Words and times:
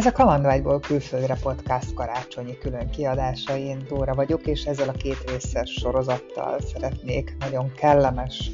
Ez 0.00 0.06
a 0.06 0.12
Kalandvágyból 0.12 0.80
külföldre 0.80 1.36
podcast 1.42 1.94
karácsonyi 1.94 2.58
külön 2.58 2.90
kiadása. 2.90 3.56
Én 3.56 3.84
Dóra 3.88 4.14
vagyok, 4.14 4.46
és 4.46 4.64
ezzel 4.64 4.88
a 4.88 4.92
két 4.92 5.30
részes 5.30 5.70
sorozattal 5.70 6.60
szeretnék 6.60 7.36
nagyon 7.38 7.72
kellemes 7.72 8.50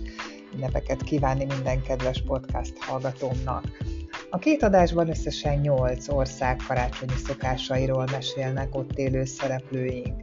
ünnepeket 0.54 1.02
kívánni 1.02 1.44
minden 1.44 1.82
kedves 1.82 2.22
podcast 2.22 2.78
hallgatómnak. 2.78 3.64
A 4.30 4.38
két 4.38 4.62
adásban 4.62 5.08
összesen 5.08 5.58
8 5.58 6.08
ország 6.08 6.60
karácsonyi 6.66 7.16
szokásairól 7.26 8.04
mesélnek 8.10 8.74
ott 8.74 8.98
élő 8.98 9.24
szereplőink. 9.24 10.20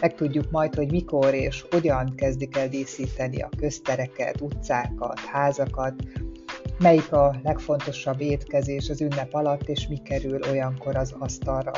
Megtudjuk 0.00 0.50
majd, 0.50 0.74
hogy 0.74 0.90
mikor 0.90 1.34
és 1.34 1.64
hogyan 1.70 2.14
kezdik 2.16 2.56
el 2.56 2.68
díszíteni 2.68 3.42
a 3.42 3.48
köztereket, 3.58 4.40
utcákat, 4.40 5.18
házakat, 5.18 5.94
melyik 6.78 7.12
a 7.12 7.36
legfontosabb 7.42 8.20
étkezés 8.20 8.90
az 8.90 9.00
ünnep 9.00 9.34
alatt, 9.34 9.68
és 9.68 9.86
mi 9.88 9.96
kerül 9.96 10.40
olyankor 10.50 10.96
az 10.96 11.14
asztalra. 11.18 11.72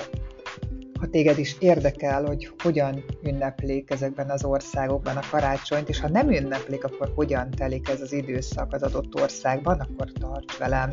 Ha 1.00 1.06
téged 1.06 1.38
is 1.38 1.56
érdekel, 1.58 2.24
hogy 2.24 2.50
hogyan 2.62 3.04
ünneplik 3.22 3.90
ezekben 3.90 4.30
az 4.30 4.44
országokban 4.44 5.16
a 5.16 5.28
karácsonyt, 5.30 5.88
és 5.88 6.00
ha 6.00 6.08
nem 6.08 6.30
ünneplik, 6.30 6.84
akkor 6.84 7.12
hogyan 7.14 7.50
telik 7.50 7.88
ez 7.88 8.00
az 8.00 8.12
időszak 8.12 8.72
az 8.72 8.82
adott 8.82 9.20
országban, 9.20 9.80
akkor 9.80 10.12
tarts 10.12 10.56
velem. 10.56 10.92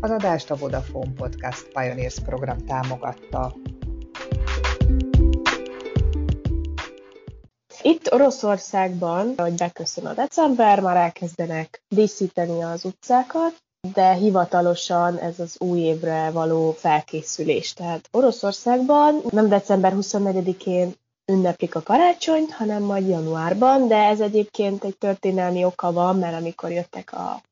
Az 0.00 0.10
adást 0.10 0.50
a 0.50 0.56
Vodafone 0.56 1.12
Podcast 1.16 1.68
Pioneers 1.72 2.18
program 2.18 2.58
támogatta. 2.58 3.54
Itt 7.82 8.12
Oroszországban, 8.12 9.34
hogy 9.36 9.52
beköszön 9.52 10.06
a 10.06 10.14
december, 10.14 10.80
már 10.80 10.96
elkezdenek 10.96 11.82
díszíteni 11.88 12.62
az 12.62 12.84
utcákat, 12.84 13.54
de 13.92 14.12
hivatalosan 14.12 15.18
ez 15.18 15.38
az 15.40 15.56
új 15.58 15.78
évre 15.78 16.30
való 16.30 16.72
felkészülés. 16.72 17.72
Tehát 17.72 18.08
Oroszországban 18.12 19.22
nem 19.30 19.48
december 19.48 19.92
24-én 19.96 20.94
ünneplik 21.32 21.74
a 21.74 21.82
karácsonyt, 21.82 22.52
hanem 22.52 22.82
majd 22.82 23.08
januárban, 23.08 23.88
de 23.88 23.96
ez 23.96 24.20
egyébként 24.20 24.84
egy 24.84 24.98
történelmi 24.98 25.64
oka 25.64 25.92
van, 25.92 26.18
mert 26.18 26.36
amikor 26.36 26.70
jöttek 26.70 27.12
a 27.12 27.42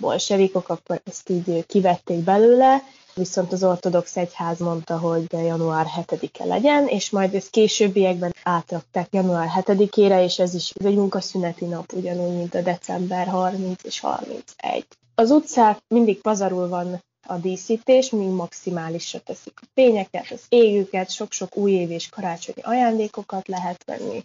bolsevikok, 0.00 0.68
akkor 0.68 1.00
ezt 1.04 1.28
így 1.28 1.66
kivették 1.66 2.18
belőle, 2.18 2.82
viszont 3.14 3.52
az 3.52 3.64
ortodox 3.64 4.16
egyház 4.16 4.58
mondta, 4.58 4.98
hogy 4.98 5.24
január 5.30 5.86
7-e 5.96 6.44
legyen, 6.44 6.86
és 6.86 7.10
majd 7.10 7.34
ezt 7.34 7.50
későbbiekben 7.50 8.34
átrakták 8.42 9.08
január 9.10 9.48
7-ére, 9.56 10.22
és 10.22 10.38
ez 10.38 10.54
is 10.54 10.72
egy 10.84 10.94
munkaszüneti 10.94 11.64
nap, 11.64 11.92
ugyanúgy, 11.92 12.36
mint 12.36 12.54
a 12.54 12.62
december 12.62 13.26
30 13.26 13.84
és 13.84 14.00
31. 14.00 14.86
Az 15.14 15.30
utcák 15.30 15.78
mindig 15.88 16.20
pazarul 16.20 16.68
van 16.68 17.02
a 17.26 17.36
díszítés, 17.36 18.10
mi 18.10 18.26
maximálisra 18.26 19.18
teszik 19.18 19.58
a 19.62 19.66
fényeket, 19.74 20.30
az 20.30 20.42
égüket, 20.48 21.10
sok-sok 21.10 21.56
újév 21.56 21.90
és 21.90 22.08
karácsonyi 22.08 22.60
ajándékokat 22.62 23.48
lehet 23.48 23.84
venni. 23.84 24.24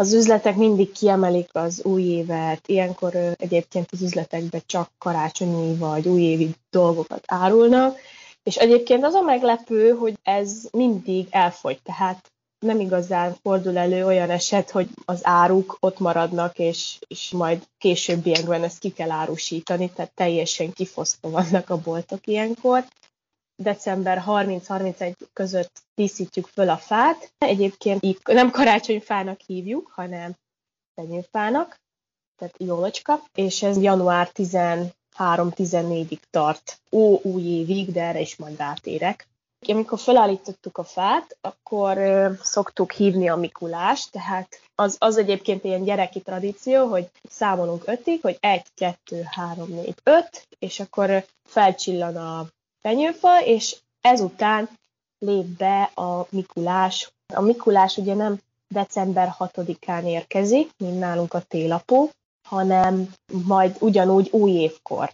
Az 0.00 0.12
üzletek 0.12 0.56
mindig 0.56 0.92
kiemelik 0.92 1.48
az 1.52 1.84
új 1.84 2.02
évet, 2.02 2.68
ilyenkor 2.68 3.14
egyébként 3.36 3.88
az 3.92 4.02
üzletekben 4.02 4.62
csak 4.66 4.90
karácsonyi 4.98 5.76
vagy 5.76 6.08
újévi 6.08 6.54
dolgokat 6.70 7.22
árulnak, 7.26 7.98
és 8.42 8.56
egyébként 8.56 9.04
az 9.04 9.14
a 9.14 9.20
meglepő, 9.20 9.90
hogy 9.90 10.14
ez 10.22 10.68
mindig 10.70 11.26
elfogy, 11.30 11.80
tehát 11.82 12.32
nem 12.58 12.80
igazán 12.80 13.36
fordul 13.42 13.78
elő 13.78 14.04
olyan 14.04 14.30
eset, 14.30 14.70
hogy 14.70 14.88
az 15.04 15.20
áruk 15.22 15.76
ott 15.80 15.98
maradnak, 15.98 16.58
és, 16.58 16.98
és 17.06 17.30
majd 17.30 17.62
későbbiekben 17.78 18.62
ezt 18.62 18.78
ki 18.78 18.90
kell 18.90 19.10
árusítani, 19.10 19.90
tehát 19.90 20.14
teljesen 20.14 20.72
kifosztva 20.72 21.30
vannak 21.30 21.70
a 21.70 21.80
boltok 21.80 22.26
ilyenkor. 22.26 22.84
December 23.62 24.24
30-31 24.26 25.14
között 25.32 25.82
díszítjük 25.94 26.46
föl 26.46 26.68
a 26.68 26.76
fát. 26.76 27.32
Egyébként 27.38 28.04
így 28.04 28.18
nem 28.24 28.50
karácsonyfának 28.50 29.40
hívjuk, 29.40 29.90
hanem 29.94 30.34
fenyőfának, 30.94 31.80
tehát 32.36 32.54
jólocska, 32.58 33.22
és 33.34 33.62
ez 33.62 33.82
január 33.82 34.30
13-14-ig 34.34 36.20
tart. 36.30 36.80
Ó, 36.90 37.20
új 37.22 37.42
évig, 37.42 37.92
de 37.92 38.02
erre 38.02 38.20
is 38.20 38.36
majd 38.36 38.56
rátérek. 38.56 39.28
Amikor 39.66 39.98
felállítottuk 39.98 40.78
a 40.78 40.84
fát, 40.84 41.36
akkor 41.40 41.98
szoktuk 42.42 42.92
hívni 42.92 43.28
a 43.28 43.36
Mikulást, 43.36 44.10
tehát 44.12 44.60
az, 44.74 44.96
az 44.98 45.16
egyébként 45.16 45.64
ilyen 45.64 45.84
gyereki 45.84 46.20
tradíció, 46.20 46.86
hogy 46.86 47.10
számolunk 47.28 47.82
ötig, 47.86 48.20
hogy 48.22 48.36
egy, 48.40 48.66
kettő, 48.74 49.22
három, 49.30 49.68
négy, 49.68 49.94
öt, 50.02 50.48
és 50.58 50.80
akkor 50.80 51.24
felcsillan 51.48 52.16
a 52.16 52.46
fenyőfa, 52.80 53.44
és 53.44 53.76
ezután 54.00 54.68
lép 55.18 55.46
be 55.46 55.82
a 55.94 56.26
Mikulás. 56.30 57.12
A 57.34 57.40
Mikulás 57.40 57.96
ugye 57.96 58.14
nem 58.14 58.38
december 58.68 59.34
6-án 59.38 60.04
érkezik, 60.04 60.70
mint 60.76 60.98
nálunk 60.98 61.34
a 61.34 61.40
télapó, 61.40 62.10
hanem 62.48 63.12
majd 63.46 63.76
ugyanúgy 63.80 64.28
új 64.30 64.50
évkor. 64.50 65.12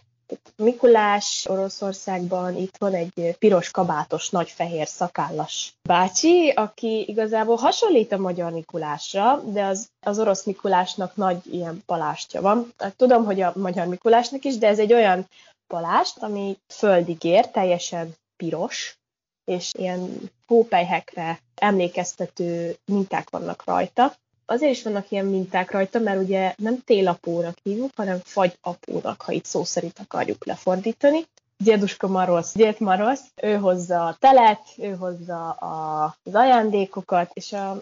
Mikulás 0.55 1.45
Oroszországban 1.49 2.55
itt 2.55 2.77
van 2.77 2.93
egy 2.93 3.35
piros 3.39 3.71
kabátos, 3.71 4.29
nagy 4.29 4.49
fehér 4.49 4.87
szakállas 4.87 5.73
bácsi, 5.87 6.49
aki 6.49 7.05
igazából 7.07 7.55
hasonlít 7.55 8.11
a 8.11 8.17
magyar 8.17 8.51
Mikulásra, 8.51 9.41
de 9.45 9.65
az, 9.65 9.89
az 10.05 10.19
orosz 10.19 10.43
Mikulásnak 10.43 11.15
nagy 11.15 11.37
ilyen 11.51 11.83
palástja 11.85 12.41
van. 12.41 12.73
Hát 12.77 12.95
tudom, 12.95 13.25
hogy 13.25 13.41
a 13.41 13.53
magyar 13.55 13.87
Mikulásnak 13.87 14.45
is, 14.45 14.57
de 14.57 14.67
ez 14.67 14.79
egy 14.79 14.93
olyan 14.93 15.27
palást, 15.67 16.17
ami 16.17 16.57
földig 16.67 17.23
ér, 17.23 17.47
teljesen 17.47 18.15
piros, 18.37 18.97
és 19.45 19.71
ilyen 19.77 20.31
hópelyhekre 20.47 21.39
emlékeztető 21.55 22.77
minták 22.85 23.29
vannak 23.29 23.63
rajta 23.65 24.15
azért 24.45 24.71
is 24.71 24.83
vannak 24.83 25.11
ilyen 25.11 25.25
minták 25.25 25.71
rajta, 25.71 25.99
mert 25.99 26.21
ugye 26.21 26.53
nem 26.57 26.83
télapónak 26.83 27.57
hívjuk, 27.63 27.91
hanem 27.95 28.19
fagyapónak, 28.23 29.21
ha 29.21 29.31
itt 29.31 29.45
szó 29.45 29.63
szerint 29.63 29.99
akarjuk 29.99 30.45
lefordítani. 30.45 31.25
Dieduska 31.57 32.07
Marosz, 32.07 32.53
Diet 32.53 32.79
Marosz, 32.79 33.23
ő 33.41 33.55
hozza 33.55 34.05
a 34.05 34.15
telet, 34.19 34.61
ő 34.77 34.95
hozza 34.95 35.49
a, 35.49 36.03
az 36.23 36.35
ajándékokat, 36.35 37.29
és 37.33 37.53
a 37.53 37.81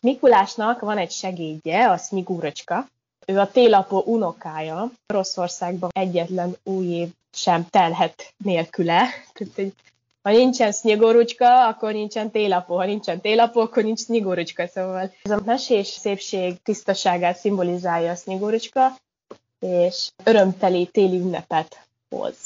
Mikulásnak 0.00 0.80
van 0.80 0.98
egy 0.98 1.10
segédje, 1.10 1.90
a 1.90 1.96
Snigurocska, 1.96 2.86
ő 3.26 3.38
a 3.38 3.50
télapó 3.50 4.02
unokája. 4.06 4.90
Oroszországban 5.12 5.90
egyetlen 5.92 6.56
új 6.64 6.86
év 6.86 7.08
sem 7.32 7.66
telhet 7.70 8.34
nélküle. 8.36 9.08
Tehát 9.32 9.58
egy 9.58 9.74
ha 10.22 10.30
nincsen 10.30 10.72
sznyegorucska, 10.72 11.66
akkor 11.66 11.92
nincsen 11.92 12.30
télapó, 12.30 12.76
ha 12.76 12.84
nincsen 12.84 13.20
télapó, 13.20 13.60
akkor 13.60 13.82
nincs 13.82 13.98
sznyegorucska, 13.98 14.66
szóval 14.66 15.12
ez 15.22 15.30
a 15.30 15.40
mesés 15.44 15.86
szépség 15.86 16.62
tisztaságát 16.62 17.36
szimbolizálja 17.36 18.10
a 18.10 18.14
sznyegorucska, 18.14 18.96
és 19.58 20.10
örömteli 20.24 20.86
téli 20.86 21.18
ünnepet 21.18 21.86
hoz. 22.10 22.36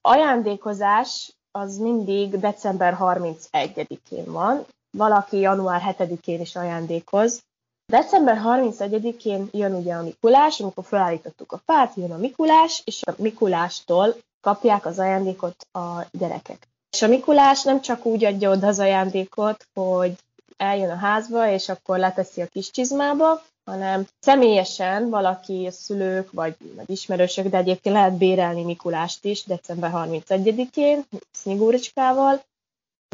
Ajándékozás 0.00 1.32
az 1.50 1.76
mindig 1.76 2.38
december 2.38 2.96
31-én 3.00 4.24
van, 4.32 4.66
valaki 4.90 5.38
január 5.38 5.96
7-én 5.98 6.40
is 6.40 6.56
ajándékoz. 6.56 7.42
December 7.92 8.40
31-én 8.44 9.48
jön 9.50 9.74
ugye 9.74 9.94
a 9.94 10.02
Mikulás, 10.02 10.60
amikor 10.60 10.84
felállítottuk 10.84 11.52
a 11.52 11.60
fát, 11.64 11.92
jön 11.96 12.12
a 12.12 12.16
Mikulás, 12.16 12.82
és 12.84 13.00
a 13.02 13.14
Mikulástól 13.16 14.16
kapják 14.40 14.86
az 14.86 14.98
ajándékot 14.98 15.66
a 15.72 16.06
gyerekek. 16.10 16.68
És 16.90 17.02
a 17.02 17.06
Mikulás 17.06 17.62
nem 17.62 17.80
csak 17.80 18.04
úgy 18.04 18.24
adja 18.24 18.50
oda 18.50 18.66
az 18.66 18.78
ajándékot, 18.78 19.66
hogy 19.74 20.12
eljön 20.56 20.90
a 20.90 20.96
házba, 20.96 21.50
és 21.50 21.68
akkor 21.68 21.98
leteszi 21.98 22.40
a 22.40 22.46
kis 22.46 22.70
csizmába, 22.70 23.42
hanem 23.64 24.06
személyesen 24.20 25.10
valaki, 25.10 25.66
a 25.66 25.70
szülők 25.70 26.32
vagy, 26.32 26.56
vagy 26.76 26.90
ismerősök, 26.90 27.46
de 27.46 27.56
egyébként 27.56 27.94
lehet 27.94 28.16
bérelni 28.16 28.64
Mikulást 28.64 29.24
is 29.24 29.44
december 29.44 29.90
31-én, 29.94 31.04
Szniguricskával, 31.30 32.42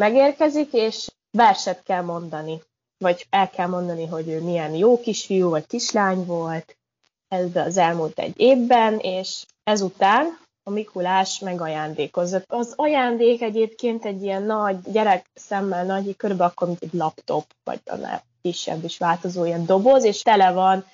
megérkezik, 0.00 0.72
és 0.72 1.08
verset 1.30 1.82
kell 1.82 2.02
mondani, 2.02 2.62
vagy 2.98 3.26
el 3.30 3.50
kell 3.50 3.66
mondani, 3.66 4.06
hogy 4.06 4.28
ő 4.28 4.40
milyen 4.40 4.74
jó 4.74 5.00
kisfiú 5.00 5.48
vagy 5.48 5.66
kislány 5.66 6.24
volt 6.24 6.76
ebben 7.28 7.66
az 7.66 7.76
elmúlt 7.76 8.18
egy 8.18 8.40
évben, 8.40 8.98
és 8.98 9.44
ezután 9.64 10.38
a 10.62 10.70
Mikulás 10.70 11.38
megajándékozott. 11.38 12.44
Az 12.48 12.72
ajándék 12.76 13.42
egyébként 13.42 14.04
egy 14.04 14.22
ilyen 14.22 14.42
nagy, 14.42 14.76
gyerek 14.92 15.30
szemmel 15.34 15.84
nagy, 15.84 16.16
körülbelül 16.16 16.52
akkor, 16.52 16.68
mint 16.68 16.82
egy 16.82 16.92
laptop, 16.92 17.44
vagy 17.64 17.80
annál 17.86 18.22
kisebb 18.42 18.84
is 18.84 18.98
változó 18.98 19.44
ilyen 19.44 19.66
doboz, 19.66 20.04
és 20.04 20.22
tele 20.22 20.52
van 20.52 20.84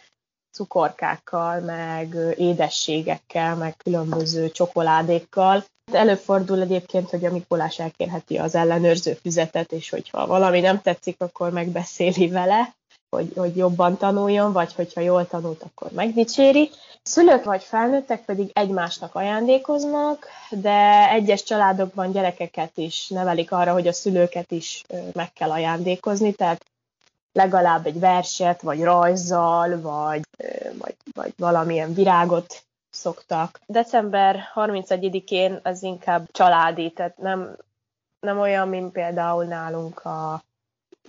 cukorkákkal, 0.55 1.61
meg 1.61 2.17
édességekkel, 2.37 3.57
meg 3.57 3.77
különböző 3.77 4.51
csokoládékkal. 4.51 5.65
Előfordul 5.93 6.61
egyébként, 6.61 7.11
hogy 7.11 7.25
a 7.25 7.31
Mikulás 7.31 7.79
elkérheti 7.79 8.39
az 8.39 8.55
ellenőrző 8.55 9.13
füzetet, 9.13 9.73
és 9.73 9.91
hogyha 9.91 10.27
valami 10.27 10.61
nem 10.61 10.81
tetszik, 10.81 11.21
akkor 11.21 11.51
megbeszéli 11.51 12.29
vele. 12.29 12.75
hogy, 13.11 13.33
hogy 13.37 13.57
jobban 13.57 13.97
tanuljon, 13.97 14.53
vagy 14.53 14.75
hogyha 14.75 15.01
jól 15.01 15.27
tanult, 15.27 15.63
akkor 15.63 15.91
megdicséri. 15.91 16.71
Szülők 17.03 17.45
vagy 17.45 17.63
felnőttek 17.63 18.25
pedig 18.25 18.51
egymásnak 18.53 19.15
ajándékoznak, 19.15 20.27
de 20.51 21.11
egyes 21.11 21.43
családokban 21.43 22.13
gyerekeket 22.13 22.71
is 22.75 23.09
nevelik 23.09 23.53
arra, 23.53 23.73
hogy 23.73 23.87
a 23.87 23.93
szülőket 23.93 24.51
is 24.51 24.83
meg 25.13 25.33
kell 25.33 25.51
ajándékozni, 25.51 26.33
tehát 26.33 26.65
legalább 27.35 27.87
egy 27.87 27.99
verset, 27.99 28.63
vagy 28.63 28.83
rajzzal, 28.83 29.81
vagy, 29.81 30.23
vagy, 30.79 30.97
vagy 31.15 31.33
valamilyen 31.37 31.95
virágot 31.95 32.65
szoktak. 32.91 33.61
December 33.67 34.41
31-én 34.55 35.61
az 35.63 35.83
inkább 35.83 36.31
családi, 36.31 36.91
tehát 36.91 37.19
nem, 37.19 37.57
nem 38.21 38.39
olyan, 38.39 38.69
mint 38.69 38.93
például 38.93 39.45
nálunk 39.45 40.05
a 40.05 40.43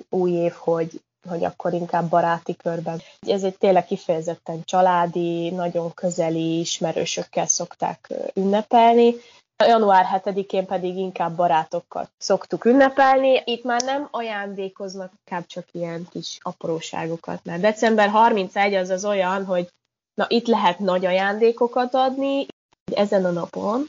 új 0.09 0.31
év, 0.31 0.51
hogy, 0.51 1.01
hogy 1.29 1.43
akkor 1.43 1.73
inkább 1.73 2.09
baráti 2.09 2.55
körben. 2.55 3.01
Ez 3.19 3.43
egy 3.43 3.57
tényleg 3.57 3.85
kifejezetten 3.85 4.63
családi, 4.63 5.49
nagyon 5.49 5.93
közeli 5.93 6.59
ismerősökkel 6.59 7.45
szokták 7.47 8.13
ünnepelni. 8.33 9.15
Január 9.57 10.21
7-én 10.23 10.65
pedig 10.65 10.95
inkább 10.97 11.35
barátokkal 11.35 12.09
szoktuk 12.17 12.65
ünnepelni. 12.65 13.41
Itt 13.45 13.63
már 13.63 13.81
nem 13.81 14.07
ajándékoznak, 14.11 15.11
inkább 15.25 15.45
csak 15.45 15.65
ilyen 15.71 16.07
kis 16.09 16.37
apróságokat. 16.41 17.39
Mert 17.43 17.61
december 17.61 18.09
31 18.09 18.73
az 18.73 18.89
az 18.89 19.05
olyan, 19.05 19.45
hogy 19.45 19.67
na 20.13 20.25
itt 20.29 20.47
lehet 20.47 20.79
nagy 20.79 21.05
ajándékokat 21.05 21.93
adni. 21.93 22.45
Ezen 22.95 23.25
a 23.25 23.31
napon 23.31 23.85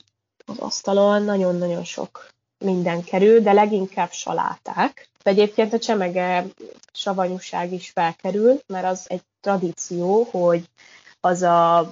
az 0.46 0.58
asztalon 0.58 1.22
nagyon-nagyon 1.22 1.84
sok 1.84 2.28
minden 2.58 3.04
kerül, 3.04 3.40
de 3.40 3.52
leginkább 3.52 4.10
saláták. 4.10 5.08
De 5.22 5.30
egyébként 5.30 5.72
a 5.72 5.78
csemege 5.78 6.44
savanyúság 6.92 7.72
is 7.72 7.90
felkerül, 7.90 8.60
mert 8.66 8.86
az 8.86 9.04
egy 9.08 9.22
tradíció, 9.40 10.28
hogy 10.30 10.64
az 11.20 11.42
a 11.42 11.90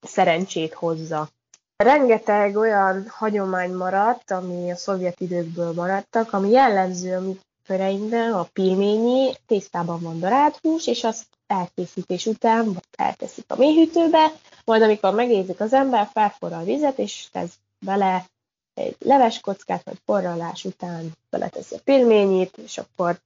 szerencsét 0.00 0.74
hozza. 0.74 1.28
Rengeteg 1.76 2.56
olyan 2.56 3.08
hagyomány 3.08 3.72
maradt, 3.72 4.30
ami 4.30 4.70
a 4.70 4.76
szovjet 4.76 5.20
időkből 5.20 5.72
maradtak, 5.72 6.32
ami 6.32 6.50
jellemző 6.50 7.16
a 7.16 7.20
mi 7.20 7.38
köreinkben, 7.66 8.32
a 8.32 8.46
pilményi, 8.52 9.32
tésztában 9.46 10.00
van 10.00 10.54
hús, 10.62 10.86
és 10.86 11.04
azt 11.04 11.24
elkészítés 11.46 12.26
után 12.26 12.82
elteszik 12.96 13.44
a 13.48 13.56
mélyhűtőbe, 13.56 14.32
majd 14.64 14.82
amikor 14.82 15.14
megérzik 15.14 15.60
az 15.60 15.72
ember, 15.72 16.08
felforral 16.12 16.64
vizet, 16.64 16.98
és 16.98 17.28
tesz 17.32 17.58
bele 17.84 18.26
egy 18.74 18.96
leveskockát, 18.98 19.84
vagy 19.84 19.98
forralás 20.04 20.64
után 20.64 21.12
beleteszi 21.30 21.74
a 21.74 21.80
pilményit, 21.84 22.56
és 22.56 22.78
akkor 22.78 23.20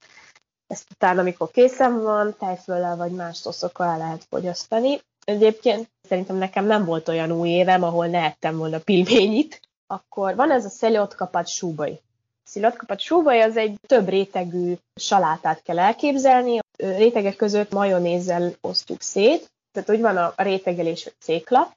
ezt 0.67 0.91
utána, 0.91 1.19
amikor 1.19 1.51
készen 1.51 2.01
van, 2.01 2.35
tejföllel 2.37 2.95
vagy 2.95 3.11
más 3.11 3.37
szoszokkal 3.37 3.87
el 3.87 3.97
lehet 3.97 4.25
fogyasztani. 4.29 5.01
Egyébként 5.25 5.89
szerintem 6.01 6.35
nekem 6.35 6.65
nem 6.65 6.85
volt 6.85 7.07
olyan 7.07 7.31
új 7.31 7.49
évem, 7.49 7.83
ahol 7.83 8.07
ne 8.07 8.23
ettem 8.23 8.57
volna 8.57 8.79
pilményit. 8.79 9.61
Akkor 9.87 10.35
van 10.35 10.51
ez 10.51 10.65
a 10.65 10.69
szelotkapat 10.69 11.47
súbai. 11.47 11.99
Szilotkapat 12.43 12.99
súbai 12.99 13.39
az 13.39 13.57
egy 13.57 13.79
több 13.87 14.09
rétegű 14.09 14.73
salátát 14.95 15.61
kell 15.61 15.79
elképzelni. 15.79 16.57
A 16.57 16.63
rétegek 16.77 17.35
között 17.35 17.71
majonézzel 17.71 18.53
osztjuk 18.61 19.01
szét, 19.01 19.51
tehát 19.71 19.89
úgy 19.89 20.01
van 20.01 20.17
a 20.17 20.33
rétegelés, 20.35 21.03
hogy 21.03 21.15
cékla. 21.19 21.73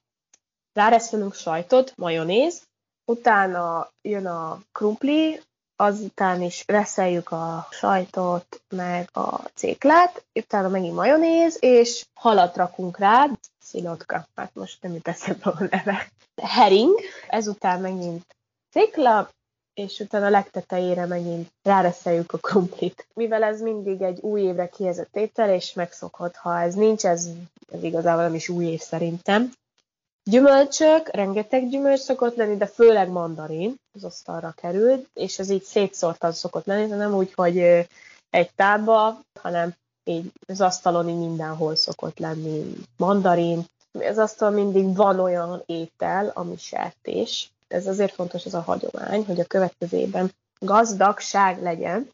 Ráresztelünk 0.73 1.35
sajtot, 1.35 1.93
majonéz, 1.97 2.63
utána 3.05 3.91
jön 4.03 4.27
a 4.27 4.61
krumpli, 4.73 5.41
azután 5.77 6.43
is 6.43 6.65
reszeljük 6.67 7.31
a 7.31 7.67
sajtot, 7.71 8.63
meg 8.69 9.09
a 9.13 9.51
céklát, 9.55 10.25
utána 10.35 10.69
megint 10.69 10.95
majonéz, 10.95 11.57
és 11.61 12.07
halat 12.15 12.57
rakunk 12.57 12.99
rá, 12.99 13.29
szilotka, 13.61 14.27
hát 14.35 14.55
most 14.55 14.83
nem 14.83 14.93
jut 14.93 15.09
eszembe 15.09 15.51
a 15.51 15.57
neve. 15.71 16.07
Hering, 16.43 17.01
ezután 17.29 17.81
megint 17.81 18.37
cékla, 18.71 19.29
és 19.75 20.01
utána 20.01 20.27
a 20.27 20.31
legtetejére 20.31 21.07
megint 21.07 21.49
ráreszeljük 21.63 22.33
a 22.33 22.39
krumplit. 22.39 23.07
Mivel 23.15 23.43
ez 23.43 23.61
mindig 23.61 24.03
egy 24.03 24.21
új 24.21 24.41
évre 24.41 24.69
kihezett 24.69 25.17
étel, 25.17 25.51
és 25.51 25.73
megszokott, 25.73 26.37
ha 26.37 26.61
ez 26.61 26.75
nincs, 26.75 27.05
ez, 27.05 27.29
ez 27.73 27.83
igazából 27.83 28.23
nem 28.23 28.35
is 28.35 28.49
új 28.49 28.65
év 28.65 28.81
szerintem. 28.81 29.53
Gyümölcsök, 30.31 31.09
rengeteg 31.09 31.69
gyümölcs 31.69 32.01
szokott 32.01 32.37
lenni, 32.37 32.57
de 32.57 32.67
főleg 32.67 33.09
mandarin 33.09 33.75
az 33.93 34.05
asztalra 34.05 34.55
került, 34.57 35.09
és 35.15 35.39
ez 35.39 35.51
így 35.51 35.63
szétszórtan 35.63 36.33
szokott 36.33 36.65
lenni, 36.67 36.87
de 36.87 36.97
nem 36.97 37.15
úgy, 37.15 37.33
hogy 37.35 37.59
egy 38.31 38.51
tábba, 38.57 39.21
hanem 39.41 39.75
így 40.05 40.33
az 40.47 40.61
asztalon 40.61 41.09
így 41.09 41.19
mindenhol 41.19 41.77
szokott 41.77 42.19
lenni 42.19 42.75
mandarin. 42.97 43.65
Az 43.93 44.19
asztal 44.19 44.51
mindig 44.51 44.97
van 44.97 45.21
olyan 45.21 45.63
étel, 45.67 46.31
ami 46.35 46.57
sertés. 46.57 47.51
Ez 47.69 47.87
azért 47.87 48.15
fontos 48.15 48.45
ez 48.45 48.55
a 48.55 48.61
hagyomány, 48.61 49.25
hogy 49.25 49.41
a 49.41 49.45
következőben 49.45 50.33
gazdagság 50.59 51.63
legyen. 51.63 52.11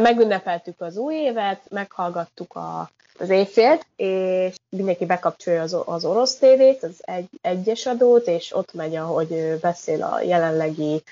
Megünnepeltük 0.00 0.80
az 0.80 0.96
új 0.96 1.14
évet, 1.14 1.70
meghallgattuk 1.70 2.54
a 2.54 2.90
az 3.18 3.30
éjfélt, 3.30 3.86
és 3.96 4.54
mindenki 4.76 5.06
bekapcsolja 5.06 5.62
az, 5.62 5.76
az 5.84 6.04
orosz 6.04 6.36
tévét, 6.36 6.82
az 6.82 7.00
egy, 7.00 7.28
egyes 7.40 7.86
adót, 7.86 8.26
és 8.26 8.54
ott 8.54 8.72
megy, 8.72 8.94
ahogy 8.94 9.58
beszél 9.60 10.02
a 10.02 10.20
jelenlegi 10.20 11.02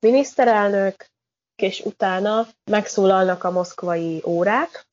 miniszterelnök, 0.00 1.06
és 1.56 1.80
utána 1.80 2.46
megszólalnak 2.70 3.44
a 3.44 3.50
moszkvai 3.50 4.22
órák, 4.24 4.86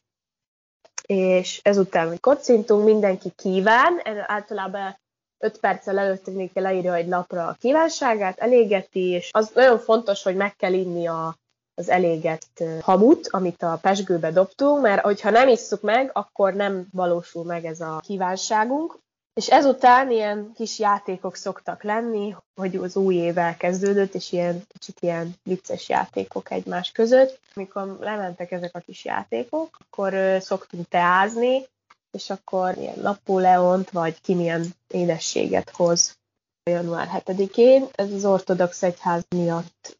és 1.06 1.60
ezután, 1.64 2.08
hogy 2.08 2.20
kocintunk, 2.20 2.84
mindenki 2.84 3.32
kíván, 3.36 4.02
általában 4.28 4.98
5 5.38 5.60
perccel 5.60 6.00
előtt 6.00 6.26
mindenki 6.26 6.60
leírja 6.60 6.94
egy 6.94 7.08
lapra 7.08 7.48
a 7.48 7.56
kívánságát, 7.60 8.40
elégeti, 8.40 9.10
és 9.10 9.30
az 9.32 9.52
nagyon 9.54 9.80
fontos, 9.80 10.24
hogy 10.24 10.36
meg 10.36 10.56
kell 10.56 10.74
inni 10.74 11.08
a, 11.08 11.36
az 11.76 11.90
elégett 11.90 12.64
hamut, 12.82 13.28
amit 13.32 13.64
a 13.64 13.80
pesgőbe 13.82 14.32
dobtunk, 14.32 14.82
mert 14.82 15.04
hogyha 15.04 15.30
nem 15.30 15.48
isszuk 15.48 15.82
meg, 15.82 16.10
akkor 16.14 16.54
nem 16.54 16.88
valósul 16.92 17.44
meg 17.44 17.66
ez 17.66 17.82
a 17.82 18.02
kívánságunk. 18.06 19.02
És 19.34 19.50
ezután 19.50 20.12
ilyen 20.12 20.52
kis 20.56 20.80
játékok 20.80 21.36
szoktak 21.36 21.84
lenni, 21.84 22.36
hogy 22.56 22.76
az 22.76 22.96
új 22.96 23.16
év 23.16 23.38
elkezdődött, 23.38 24.14
és 24.14 24.32
ilyen 24.32 24.64
kicsit 24.68 24.98
ilyen 25.00 25.34
vicces 25.44 25.90
játékok 25.90 26.52
egymás 26.52 26.92
között. 26.92 27.40
Amikor 27.56 27.98
lementek 28.00 28.52
ezek 28.52 28.76
a 28.76 28.80
kis 28.80 29.06
játékok, 29.06 29.78
akkor 29.80 30.14
szoktunk 30.40 30.88
teázni, 30.88 31.66
és 32.12 32.30
akkor 32.30 32.78
ilyen 32.78 33.00
Napóleont, 33.02 33.90
vagy 33.90 34.22
ki 34.22 34.34
milyen 34.34 34.66
édességet 34.88 35.70
hoz 35.70 36.18
január 36.64 37.22
7-én. 37.26 37.88
Ez 37.96 38.12
az 38.12 38.26
ortodox 38.26 38.84
egyház 38.84 39.26
miatt 39.36 39.98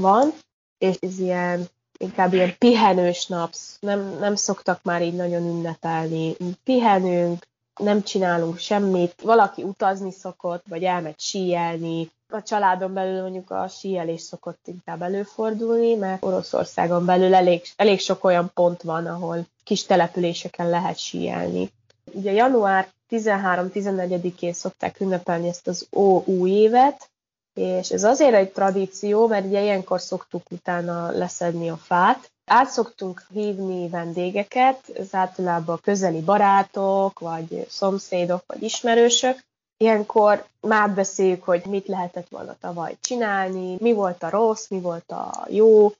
van, 0.00 0.32
és 0.78 0.96
ez 1.00 1.18
ilyen, 1.18 1.68
inkább 1.98 2.32
ilyen 2.32 2.58
pihenős 2.58 3.26
napsz, 3.26 3.76
nem, 3.80 4.18
nem 4.18 4.34
szoktak 4.34 4.82
már 4.82 5.02
így 5.02 5.14
nagyon 5.14 5.42
ünnepelni. 5.42 6.36
Pihenünk, 6.64 7.46
nem 7.76 8.02
csinálunk 8.02 8.58
semmit, 8.58 9.20
valaki 9.22 9.62
utazni 9.62 10.12
szokott, 10.12 10.64
vagy 10.68 10.82
elmegy 10.84 11.20
síelni. 11.20 12.10
A 12.28 12.42
családon 12.42 12.92
belül 12.92 13.22
mondjuk 13.22 13.50
a 13.50 13.68
síelés 13.68 14.20
szokott 14.20 14.60
inkább 14.66 15.02
előfordulni, 15.02 15.94
mert 15.94 16.24
Oroszországon 16.24 17.04
belül 17.04 17.34
elég, 17.34 17.62
elég 17.76 18.00
sok 18.00 18.24
olyan 18.24 18.50
pont 18.54 18.82
van, 18.82 19.06
ahol 19.06 19.46
kis 19.64 19.84
településeken 19.84 20.70
lehet 20.70 20.98
síelni. 20.98 21.72
Ugye 22.12 22.32
január 22.32 22.88
13-14-én 23.10 24.52
szokták 24.52 25.00
ünnepelni 25.00 25.48
ezt 25.48 25.66
az 25.66 25.86
ó 25.92 26.22
új 26.24 26.50
évet, 26.50 27.10
és 27.56 27.90
ez 27.90 28.04
azért 28.04 28.34
egy 28.34 28.52
tradíció, 28.52 29.26
mert 29.26 29.46
ugye 29.46 29.62
ilyenkor 29.62 30.00
szoktuk 30.00 30.42
utána 30.50 31.10
leszedni 31.10 31.68
a 31.68 31.76
fát. 31.76 32.30
Át 32.44 32.68
szoktunk 32.68 33.22
hívni 33.32 33.88
vendégeket, 33.88 34.88
ez 34.88 35.14
általában 35.14 35.78
közeli 35.82 36.20
barátok, 36.20 37.18
vagy 37.18 37.66
szomszédok, 37.68 38.42
vagy 38.46 38.62
ismerősök. 38.62 39.44
Ilyenkor 39.76 40.46
már 40.60 40.90
beszéljük, 40.90 41.44
hogy 41.44 41.62
mit 41.66 41.86
lehetett 41.86 42.28
volna 42.28 42.56
tavaly 42.60 42.96
csinálni, 43.00 43.76
mi 43.80 43.92
volt 43.92 44.22
a 44.22 44.30
rossz, 44.30 44.68
mi 44.68 44.80
volt 44.80 45.10
a 45.10 45.46
jó, 45.48 45.92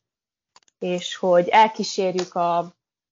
és 0.79 1.17
hogy 1.17 1.49
elkísérjük 1.49 2.35
a, 2.35 2.59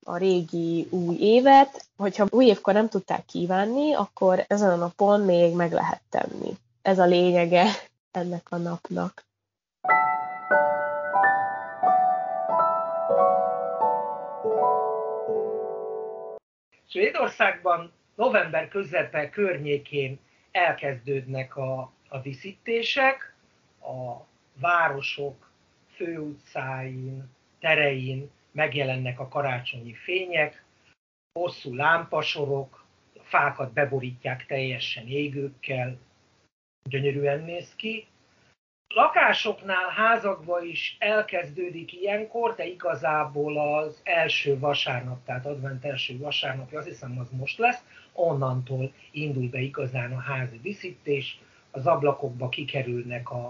a 0.05 0.17
régi 0.17 0.89
új 0.91 1.17
évet. 1.21 1.87
Hogyha 1.97 2.27
új 2.31 2.47
évkor 2.47 2.75
nem 2.75 2.89
tudták 2.89 3.25
kívánni, 3.25 3.95
akkor 3.95 4.45
ezen 4.49 4.71
a 4.71 4.77
napon 4.77 5.21
még 5.21 5.55
meg 5.55 5.73
lehet 5.73 6.01
tenni. 6.11 6.57
Ez 6.83 6.99
a 6.99 7.05
lényege 7.05 7.67
ennek 8.17 8.51
a 8.51 8.57
napnak. 8.57 9.25
Svédországban 16.89 17.93
november 18.15 18.69
közepe 18.69 19.31
környékén 19.31 20.19
elkezdődnek 20.51 21.57
a, 21.57 21.93
a 22.09 22.19
díszítések, 22.19 23.35
a 23.81 24.27
városok 24.61 25.51
főutcáin, 25.95 27.31
terein 27.61 28.31
megjelennek 28.53 29.21
a 29.21 29.29
karácsonyi 29.29 29.95
fények. 29.95 30.65
hosszú 31.33 31.75
lámpasorok, 31.75 32.85
a 33.15 33.23
fákat 33.23 33.73
beborítják 33.73 34.47
teljesen 34.47 35.07
égőkkel, 35.07 35.99
gyönyörűen 36.85 37.45
néz 37.45 37.75
ki. 37.77 38.07
Lakásoknál, 38.89 39.89
házakban 39.89 40.65
is 40.65 40.97
elkezdődik 40.99 41.93
ilyenkor, 41.93 42.55
de 42.55 42.67
igazából 42.67 43.77
az 43.77 44.01
első 44.03 44.59
vasárnap, 44.59 45.25
tehát 45.25 45.47
advent 45.47 45.85
első 45.85 46.19
vasárnapja, 46.19 46.79
azt 46.79 46.89
hiszem 46.89 47.19
az 47.19 47.31
most 47.31 47.59
lesz, 47.59 47.83
onnantól 48.13 48.93
indul 49.11 49.49
be 49.49 49.59
igazán 49.59 50.13
a 50.13 50.21
házi 50.21 50.61
díszítés, 50.63 51.41
az 51.71 51.87
ablakokba 51.87 52.49
kikerülnek 52.49 53.31
a, 53.31 53.47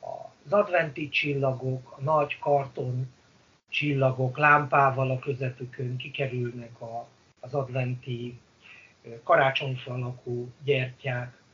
a, 0.00 0.32
az 0.44 0.52
adventi 0.52 1.08
csillagok, 1.08 1.94
a 1.98 2.02
nagy 2.02 2.38
karton 2.38 3.14
csillagok 3.68 4.38
lámpával 4.38 5.10
a 5.10 5.18
közepükön 5.18 5.96
kikerülnek 5.96 6.80
a, 6.80 7.06
az 7.40 7.54
adventi 7.54 8.38
karácsonyfa 9.22 9.92
alakú 9.92 10.48
gyertyák, 10.64 11.44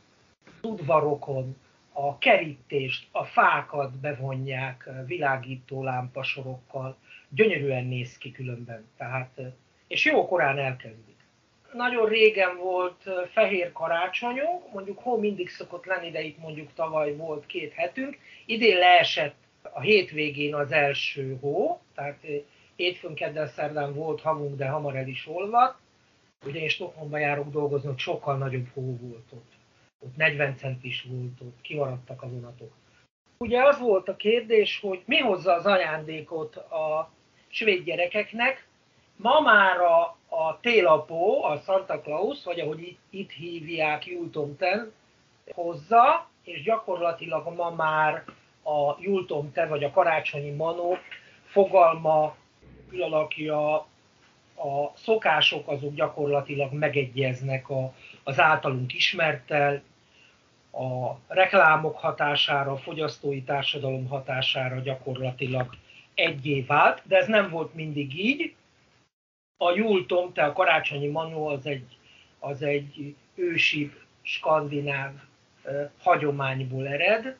udvarokon 0.63 1.55
a 1.93 2.17
kerítést, 2.17 3.07
a 3.11 3.23
fákat 3.23 3.99
bevonják 3.99 4.89
világító 5.05 5.83
lámpasorokkal, 5.83 6.97
gyönyörűen 7.29 7.85
néz 7.85 8.17
ki 8.17 8.31
különben, 8.31 8.87
tehát, 8.97 9.39
és 9.87 10.05
jó 10.05 10.27
korán 10.27 10.57
elkezdik. 10.57 11.15
Nagyon 11.73 12.09
régen 12.09 12.57
volt 12.57 13.09
fehér 13.31 13.71
karácsonyunk, 13.71 14.73
mondjuk 14.73 14.99
hol 14.99 15.19
mindig 15.19 15.49
szokott 15.49 15.85
lenni, 15.85 16.11
de 16.11 16.21
itt 16.21 16.37
mondjuk 16.37 16.73
tavaly 16.73 17.15
volt 17.15 17.45
két 17.45 17.73
hetünk, 17.73 18.17
idén 18.45 18.77
leesett 18.77 19.35
a 19.61 19.81
hétvégén 19.81 20.55
az 20.55 20.71
első 20.71 21.37
hó, 21.41 21.81
tehát 21.95 22.25
hétfőn, 22.75 23.13
kedden, 23.13 23.47
szerdán 23.47 23.93
volt 23.93 24.21
havunk, 24.21 24.57
de 24.57 24.67
hamar 24.67 24.95
el 24.95 25.07
is 25.07 25.27
olvadt. 25.27 25.79
Ugye 26.45 26.59
én 26.59 26.69
Stockholmba 26.69 27.17
járok 27.17 27.51
dolgozni, 27.51 27.93
sokkal 27.97 28.37
nagyobb 28.37 28.67
hó 28.73 28.97
volt 29.01 29.31
ott. 29.31 29.52
Ott 30.03 30.15
40 30.15 30.57
centis 30.57 31.05
volt, 31.09 31.41
ott 31.41 31.61
kimaradtak 31.61 32.21
a 32.21 32.29
vonatok. 32.29 32.73
Ugye 33.37 33.63
az 33.63 33.79
volt 33.79 34.07
a 34.07 34.15
kérdés, 34.15 34.79
hogy 34.79 35.01
mi 35.05 35.17
hozza 35.17 35.53
az 35.53 35.65
ajándékot 35.65 36.55
a 36.55 37.11
svéd 37.47 37.83
gyerekeknek. 37.83 38.67
Ma 39.15 39.39
már 39.39 39.79
a, 39.79 40.01
a 40.35 40.59
télapó, 40.61 41.43
a 41.43 41.57
Santa 41.57 42.01
Claus, 42.01 42.43
vagy 42.43 42.59
ahogy 42.59 42.79
itt, 42.79 42.99
itt 43.09 43.31
hívják 43.31 44.05
Jultomten, 44.05 44.91
hozza, 45.51 46.29
és 46.43 46.63
gyakorlatilag 46.63 47.55
ma 47.55 47.69
már 47.69 48.23
a 48.63 48.95
Jultomte 48.99 49.65
vagy 49.67 49.83
a 49.83 49.91
karácsonyi 49.91 50.51
manó 50.51 50.97
fogalma, 51.45 52.35
kialakja, 52.91 53.75
a 54.55 54.91
szokások 54.95 55.67
azok 55.67 55.93
gyakorlatilag 55.93 56.73
megegyeznek 56.73 57.69
a, 57.69 57.93
az 58.23 58.39
általunk 58.39 58.93
ismerttel, 58.93 59.81
a 60.73 61.19
reklámok 61.27 61.97
hatására, 61.97 62.71
a 62.71 62.77
fogyasztói 62.77 63.41
társadalom 63.41 64.07
hatására 64.07 64.79
gyakorlatilag 64.79 65.75
egyé 66.13 66.61
vált, 66.61 67.01
de 67.05 67.17
ez 67.17 67.27
nem 67.27 67.49
volt 67.49 67.73
mindig 67.73 68.19
így. 68.19 68.53
A 69.57 69.75
Jultom, 69.75 70.33
tehát 70.33 70.49
a 70.49 70.53
karácsonyi 70.53 71.07
manó 71.07 71.47
az 71.47 71.65
egy, 71.65 71.97
az 72.39 72.61
egy 72.61 73.15
ősi 73.35 73.91
skandináv 74.21 75.11
eh, 75.63 75.89
hagyományból 75.99 76.87
ered, 76.87 77.37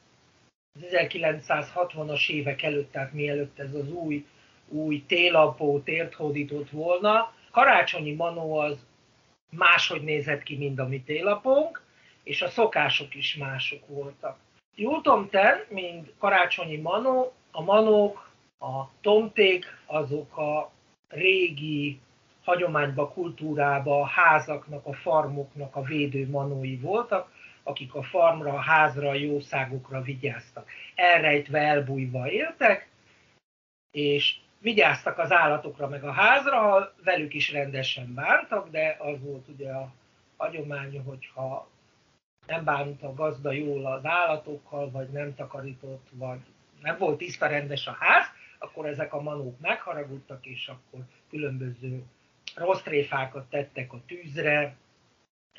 az 0.76 0.82
1960-as 0.92 2.30
évek 2.30 2.64
előtt, 2.64 2.92
tehát 2.92 3.14
mielőtt 3.14 3.60
ez 3.60 3.74
az 3.74 3.92
új, 3.92 4.26
új 4.68 5.04
télapó 5.08 5.80
tért 5.80 6.14
hódított 6.14 6.70
volna, 6.70 7.34
karácsonyi 7.52 8.14
manó 8.14 8.58
az 8.58 8.86
máshogy 9.50 10.04
nézett 10.04 10.44
ki, 10.44 10.58
mint 10.58 10.80
a 10.80 10.88
mi 10.88 11.02
télapónk, 11.02 11.83
és 12.24 12.42
a 12.42 12.50
szokások 12.50 13.16
is 13.16 13.36
mások 13.36 13.88
voltak. 13.88 14.38
Jultomten, 14.76 15.66
mint 15.70 16.14
karácsonyi 16.18 16.78
manó, 16.78 17.34
a 17.52 17.62
manók, 17.62 18.30
a 18.60 18.90
tomték, 19.02 19.66
azok 19.86 20.38
a 20.38 20.72
régi 21.08 22.00
hagyományba, 22.44 23.10
kultúrába, 23.10 24.00
a 24.00 24.06
házaknak, 24.06 24.86
a 24.86 24.94
farmoknak 24.94 25.76
a 25.76 25.82
védő 25.82 26.30
manói 26.30 26.78
voltak, 26.78 27.32
akik 27.64 27.96
a 27.96 28.04
farmra, 28.04 28.54
a 28.54 28.60
házra, 28.60 29.10
a 29.10 29.14
jószágokra 29.14 30.02
vigyáztak. 30.02 30.70
Elrejtve, 30.96 31.60
elbújva 31.60 32.30
éltek, 32.30 32.88
és 33.92 34.40
vigyáztak 34.60 35.18
az 35.18 35.32
állatokra 35.32 35.88
meg 35.88 36.04
a 36.04 36.12
házra, 36.12 36.94
velük 37.04 37.34
is 37.34 37.52
rendesen 37.52 38.14
bántak, 38.14 38.70
de 38.70 38.98
az 39.00 39.22
volt 39.22 39.48
ugye 39.48 39.72
a 39.72 39.92
hagyomány, 40.38 41.02
hogyha 41.06 41.68
nem 42.48 42.64
bánt 42.64 43.04
a 43.04 43.14
gazda 43.14 43.52
jól 43.52 43.86
az 43.86 44.06
állatokkal, 44.06 44.92
vagy 44.92 45.10
nem 45.10 45.36
takarított, 45.36 46.08
vagy 46.12 46.40
nem 46.82 46.98
volt 46.98 47.18
tiszta 47.18 47.48
rendes 47.48 47.88
a 47.88 47.98
ház, 48.00 48.26
akkor 48.60 48.86
ezek 48.86 49.14
a 49.14 49.22
manók 49.22 49.60
megharagudtak, 49.60 50.46
és 50.46 50.68
akkor 50.68 51.00
különböző 51.30 52.04
rossz 52.56 52.82
tréfákat 52.82 53.50
tettek 53.50 53.94
a 53.94 54.02
tűzre, 54.08 54.76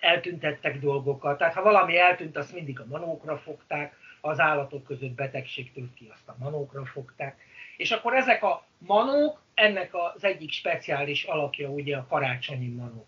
eltüntettek 0.01 0.79
dolgokat. 0.79 1.39
Tehát 1.39 1.55
ha 1.55 1.63
valami 1.63 1.99
eltűnt, 1.99 2.37
azt 2.37 2.55
mindig 2.55 2.81
a 2.81 2.87
manókra 2.89 3.39
fogták, 3.39 3.97
az 4.21 4.41
állatok 4.41 4.85
között 4.85 5.13
betegség 5.13 5.73
tört 5.73 5.95
ki, 5.95 6.09
azt 6.13 6.29
a 6.29 6.37
manókra 6.39 6.85
fogták. 6.85 7.39
És 7.77 7.91
akkor 7.91 8.15
ezek 8.15 8.43
a 8.43 8.65
manók, 8.79 9.43
ennek 9.55 9.95
az 9.95 10.25
egyik 10.25 10.51
speciális 10.51 11.25
alakja 11.25 11.69
ugye 11.69 11.97
a 11.97 12.07
karácsonyi 12.07 12.69
manó. 12.69 13.07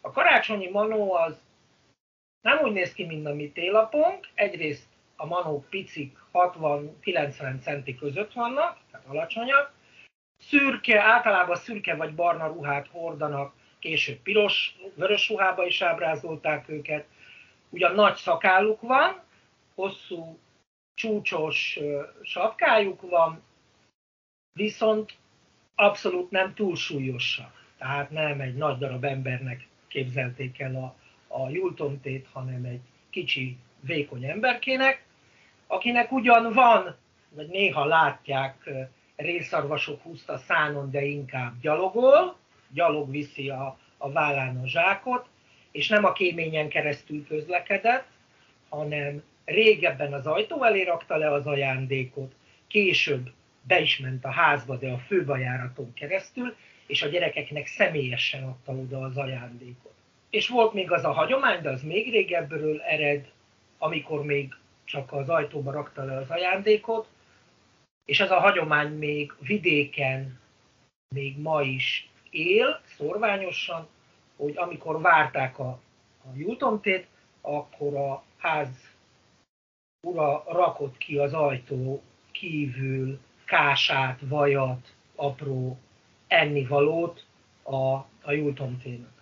A 0.00 0.10
karácsonyi 0.10 0.68
manó 0.70 1.14
az 1.14 1.40
nem 2.42 2.58
úgy 2.58 2.72
néz 2.72 2.92
ki, 2.92 3.04
mint 3.04 3.26
a 3.26 3.34
mi 3.34 3.50
télapunk. 3.50 4.28
Egyrészt 4.34 4.86
a 5.16 5.26
manók 5.26 5.68
picik, 5.68 6.18
60-90 6.32 7.60
centi 7.60 7.94
között 7.94 8.32
vannak, 8.32 8.78
tehát 8.90 9.06
alacsonyak. 9.06 9.72
Szürke, 10.38 11.00
általában 11.00 11.56
szürke 11.56 11.94
vagy 11.94 12.14
barna 12.14 12.46
ruhát 12.46 12.88
hordanak, 12.88 13.54
később 13.78 14.18
piros, 14.18 14.76
vörös 14.94 15.28
ruhába 15.28 15.66
is 15.66 15.82
ábrázolták 15.82 16.68
őket. 16.68 17.06
Ugyan 17.70 17.94
nagy 17.94 18.14
szakálluk 18.14 18.80
van, 18.80 19.20
hosszú, 19.74 20.38
csúcsos 20.94 21.78
sapkájuk 22.22 23.00
van, 23.00 23.42
viszont 24.52 25.12
abszolút 25.74 26.30
nem 26.30 26.54
túlsúlyosak. 26.54 27.70
Tehát 27.78 28.10
nem 28.10 28.40
egy 28.40 28.54
nagy 28.54 28.78
darab 28.78 29.04
embernek 29.04 29.66
képzelték 29.88 30.60
el 30.60 30.74
a, 30.74 30.94
a 31.32 31.48
Jultomtét, 31.50 32.26
hanem 32.32 32.64
egy 32.64 32.80
kicsi, 33.10 33.56
vékony 33.80 34.24
emberkének, 34.24 35.04
akinek 35.66 36.12
ugyan 36.12 36.52
van, 36.52 36.96
vagy 37.28 37.48
néha 37.48 37.84
látják, 37.84 38.70
részarvasok 39.16 40.02
húzta 40.02 40.38
szánon, 40.38 40.90
de 40.90 41.04
inkább 41.04 41.60
gyalogol, 41.60 42.36
gyalog 42.72 43.10
viszi 43.10 43.48
a, 43.48 43.78
a 43.96 44.10
vállán 44.10 44.56
a 44.56 44.68
zsákot, 44.68 45.26
és 45.70 45.88
nem 45.88 46.04
a 46.04 46.12
kéményen 46.12 46.68
keresztül 46.68 47.26
közlekedett, 47.26 48.06
hanem 48.68 49.22
régebben 49.44 50.12
az 50.12 50.26
ajtó 50.26 50.64
elé 50.64 50.82
rakta 50.82 51.16
le 51.16 51.32
az 51.32 51.46
ajándékot, 51.46 52.32
később 52.68 53.30
be 53.62 53.80
is 53.80 53.98
ment 53.98 54.24
a 54.24 54.30
házba, 54.30 54.76
de 54.76 54.90
a 54.90 54.98
főbajáraton 54.98 55.92
keresztül, 55.92 56.56
és 56.86 57.02
a 57.02 57.08
gyerekeknek 57.08 57.66
személyesen 57.66 58.42
adta 58.42 58.72
oda 58.72 59.00
az 59.00 59.16
ajándékot. 59.16 59.94
És 60.32 60.48
volt 60.48 60.72
még 60.72 60.90
az 60.90 61.04
a 61.04 61.12
hagyomány, 61.12 61.62
de 61.62 61.70
az 61.70 61.82
még 61.82 62.10
régebbről 62.10 62.80
ered, 62.80 63.30
amikor 63.78 64.24
még 64.24 64.54
csak 64.84 65.12
az 65.12 65.28
ajtóba 65.28 65.70
rakta 65.70 66.04
le 66.04 66.16
az 66.16 66.30
ajándékot, 66.30 67.08
és 68.04 68.20
ez 68.20 68.30
a 68.30 68.40
hagyomány 68.40 68.92
még 68.92 69.34
vidéken, 69.40 70.40
még 71.14 71.38
ma 71.38 71.62
is 71.62 72.10
él 72.30 72.80
szorványosan, 72.96 73.88
hogy 74.36 74.56
amikor 74.56 75.00
várták 75.00 75.58
a, 75.58 75.68
a 76.24 76.28
jutomtét, 76.34 77.06
akkor 77.40 77.96
a 77.96 78.22
ház 78.36 78.68
ura 80.06 80.44
rakott 80.46 80.98
ki 80.98 81.18
az 81.18 81.32
ajtó 81.32 82.02
kívül 82.30 83.20
kását, 83.44 84.20
vajat, 84.20 84.94
apró 85.16 85.78
ennivalót 86.26 87.24
a, 87.62 87.94
a 88.22 88.32
Jultomtének. 88.32 89.21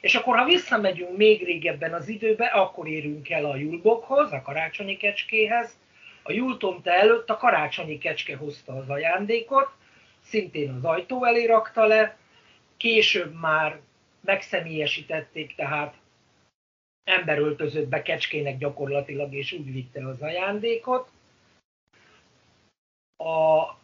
És 0.00 0.14
akkor, 0.14 0.36
ha 0.36 0.44
visszamegyünk 0.44 1.16
még 1.16 1.44
régebben 1.44 1.94
az 1.94 2.08
időbe, 2.08 2.46
akkor 2.46 2.88
érünk 2.88 3.30
el 3.30 3.44
a 3.44 3.56
Julbokhoz, 3.56 4.32
a 4.32 4.42
karácsonyi 4.42 4.96
kecskéhez. 4.96 5.78
A 6.22 6.32
Jultomte 6.32 6.92
előtt 6.92 7.30
a 7.30 7.36
karácsonyi 7.36 7.98
kecske 7.98 8.36
hozta 8.36 8.72
az 8.76 8.88
ajándékot, 8.88 9.68
szintén 10.22 10.70
az 10.70 10.84
ajtó 10.84 11.24
elé 11.24 11.44
rakta 11.44 11.86
le, 11.86 12.16
később 12.76 13.40
már 13.40 13.80
megszemélyesítették, 14.20 15.54
tehát 15.54 15.94
ember 17.04 17.38
öltözött 17.38 17.88
be 17.88 18.02
kecskének 18.02 18.58
gyakorlatilag, 18.58 19.34
és 19.34 19.52
úgy 19.52 19.72
vitte 19.72 20.06
az 20.06 20.22
ajándékot. 20.22 21.08
A 23.16 23.76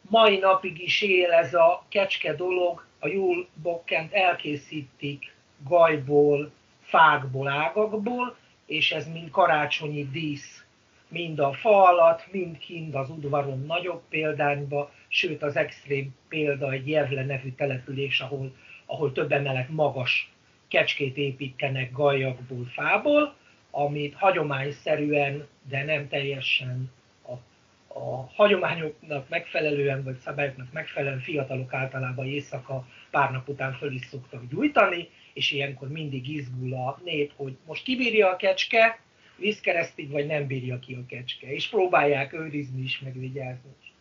mai 0.00 0.38
napig 0.38 0.82
is 0.82 1.02
él 1.02 1.32
ez 1.32 1.54
a 1.54 1.84
kecske 1.88 2.34
dolog, 2.34 2.84
a 2.98 3.08
júlbokkent 3.08 4.12
elkészítik 4.12 5.32
gajból, 5.64 6.50
fákból, 6.80 7.48
ágakból, 7.48 8.36
és 8.66 8.92
ez 8.92 9.12
mind 9.12 9.30
karácsonyi 9.30 10.08
dísz, 10.10 10.64
mind 11.08 11.38
a 11.38 11.52
fa 11.52 11.88
alatt, 11.88 12.32
mind 12.32 12.58
kint 12.58 12.94
az 12.94 13.10
udvaron 13.10 13.64
nagyobb 13.66 14.02
példányba, 14.08 14.90
sőt 15.08 15.42
az 15.42 15.56
extrém 15.56 16.14
példa 16.28 16.70
egy 16.70 16.88
Jevle 16.88 17.24
nevű 17.24 17.52
település, 17.52 18.20
ahol, 18.20 18.54
ahol 18.86 19.12
több 19.12 19.32
emelet 19.32 19.68
magas 19.68 20.30
kecskét 20.68 21.16
építenek 21.16 21.92
gajakból, 21.92 22.64
fából, 22.64 23.34
amit 23.70 24.14
hagyományszerűen, 24.14 25.46
de 25.68 25.84
nem 25.84 26.08
teljesen 26.08 26.90
a, 27.22 27.32
a 27.98 28.30
hagyományoknak 28.34 29.28
megfelelően, 29.28 30.02
vagy 30.02 30.16
szabályoknak 30.16 30.72
megfelelően 30.72 31.20
fiatalok 31.20 31.74
általában 31.74 32.26
éjszaka 32.26 32.86
pár 33.10 33.30
nap 33.30 33.48
után 33.48 33.72
föl 33.72 33.92
is 33.92 34.06
szoktak 34.06 34.42
gyújtani, 34.50 35.08
és 35.32 35.50
ilyenkor 35.50 35.88
mindig 35.88 36.28
izgul 36.28 36.74
a 36.74 37.00
nép, 37.04 37.32
hogy 37.36 37.56
most 37.66 37.82
kibírja 37.82 38.28
a 38.28 38.36
kecske, 38.36 39.00
vízkeresztig, 39.36 40.10
vagy 40.10 40.26
nem 40.26 40.46
bírja 40.46 40.78
ki 40.78 40.94
a 40.94 41.06
kecske, 41.06 41.52
és 41.52 41.68
próbálják 41.68 42.32
őrizni 42.32 42.82
is, 42.82 43.00
meg 43.00 43.18
vigyázni 43.18 43.70
is. 43.80 43.92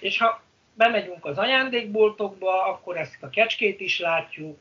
És 0.00 0.18
ha 0.18 0.42
bemegyünk 0.74 1.24
az 1.24 1.38
ajándékboltokba, 1.38 2.66
akkor 2.66 2.96
ezt 2.96 3.22
a 3.22 3.30
kecskét 3.30 3.80
is 3.80 3.98
látjuk, 3.98 4.58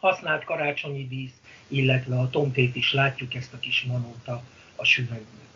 használt 0.00 0.44
karácsonyi 0.44 1.06
dísz, 1.06 1.40
illetve 1.68 2.18
a 2.18 2.30
tomtét 2.30 2.76
is 2.76 2.92
látjuk, 2.92 3.34
ezt 3.34 3.54
a 3.54 3.58
kis 3.58 3.82
manót 3.82 4.28
a, 4.28 4.42
a 4.76 4.84
süvegben. 4.84 5.48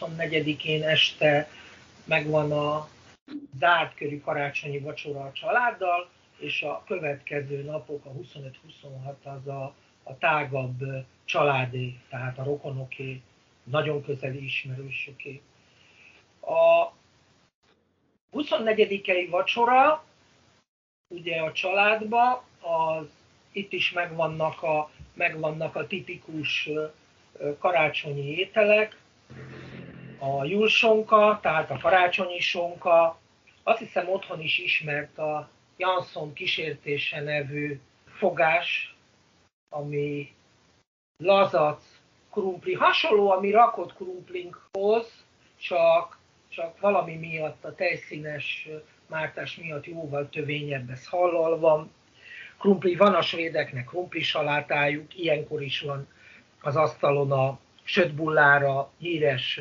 24-én 0.00 0.82
este 0.82 1.50
megvan 2.04 2.52
a 2.52 2.88
zárt 3.58 3.94
körű 3.94 4.20
karácsonyi 4.20 4.78
vacsora 4.78 5.20
a 5.20 5.32
családdal, 5.32 6.10
és 6.38 6.62
a 6.62 6.82
következő 6.86 7.62
napok, 7.62 8.04
a 8.04 8.10
25-26 8.10 9.14
az 9.22 9.46
a, 9.46 9.74
a 10.02 10.18
tágabb 10.18 10.82
családé, 11.24 11.98
tehát 12.08 12.38
a 12.38 12.44
rokonoké, 12.44 13.22
nagyon 13.64 14.02
közeli 14.02 14.44
ismerősöké. 14.44 15.40
A 16.40 16.92
24 18.30 19.28
vacsora, 19.30 20.04
ugye 21.08 21.40
a 21.40 21.52
családba, 21.52 22.44
az 22.60 23.06
itt 23.52 23.72
is 23.72 23.92
megvannak 23.92 24.62
a, 24.62 24.90
megvannak 25.14 25.76
a 25.76 25.86
tipikus 25.86 26.68
karácsonyi 27.58 28.38
ételek, 28.38 29.00
a 30.18 30.44
julsonka, 30.44 31.38
tehát 31.42 31.70
a 31.70 31.78
karácsonyi 31.78 32.40
sonka, 32.40 33.18
azt 33.62 33.78
hiszem 33.78 34.08
otthon 34.08 34.40
is 34.40 34.58
ismert 34.58 35.18
a 35.18 35.48
Jansson 35.76 36.32
kísértése 36.32 37.20
nevű 37.20 37.80
fogás, 38.06 38.96
ami 39.68 40.34
lazac, 41.16 41.84
krumpli, 42.30 42.74
hasonló 42.74 43.30
a 43.30 43.50
rakott 43.50 43.94
krumplinkhoz, 43.94 45.24
csak, 45.60 46.18
csak 46.48 46.80
valami 46.80 47.14
miatt, 47.14 47.64
a 47.64 47.74
tejszínes 47.74 48.68
mártás 49.06 49.56
miatt 49.56 49.86
jóval 49.86 50.28
tövényebb, 50.28 50.90
ez 50.90 51.06
hallal 51.06 51.58
van. 51.58 51.90
Krumpli 52.58 52.96
van 52.96 53.14
a 53.14 53.22
svédeknek, 53.22 53.84
krumpli 53.84 54.22
salátájuk, 54.22 55.18
ilyenkor 55.18 55.62
is 55.62 55.80
van 55.80 56.08
az 56.60 56.76
asztalon 56.76 57.32
a 57.32 57.58
sötbullára 57.82 58.90
híres 58.98 59.60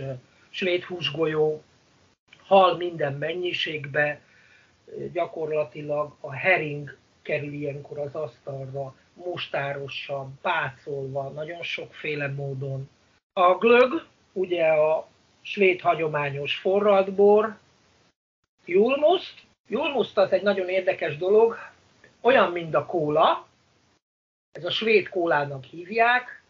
svéd 0.50 0.84
húsgolyó, 0.84 1.64
hal 2.48 2.78
minden 2.78 3.14
mennyiségbe, 3.14 4.22
gyakorlatilag 5.14 6.16
a 6.20 6.34
hering 6.34 6.98
kerül 7.22 7.54
ilyenkor 7.54 8.00
az 8.00 8.16
asztalra, 8.16 8.96
mustárosan, 9.14 10.40
pácolva, 10.42 11.30
nagyon 11.30 11.62
sokféle 11.62 12.28
módon. 12.28 12.90
A 13.34 13.56
glög, 13.56 14.06
ugye 14.34 14.66
a 14.68 15.08
svéd 15.42 15.82
hagyományos 15.82 16.56
forradbor, 16.56 17.58
Julmuszt. 18.66 19.34
Julmuszt 19.68 20.18
az 20.18 20.32
egy 20.32 20.42
nagyon 20.42 20.70
érdekes 20.70 21.18
dolog, 21.18 21.58
olyan, 22.22 22.52
mint 22.52 22.76
a 22.76 22.86
kóla, 22.86 23.48
ez 24.52 24.66
a 24.66 24.70
svéd 24.70 25.10
kólának 25.10 25.64
hívják, 25.64 26.44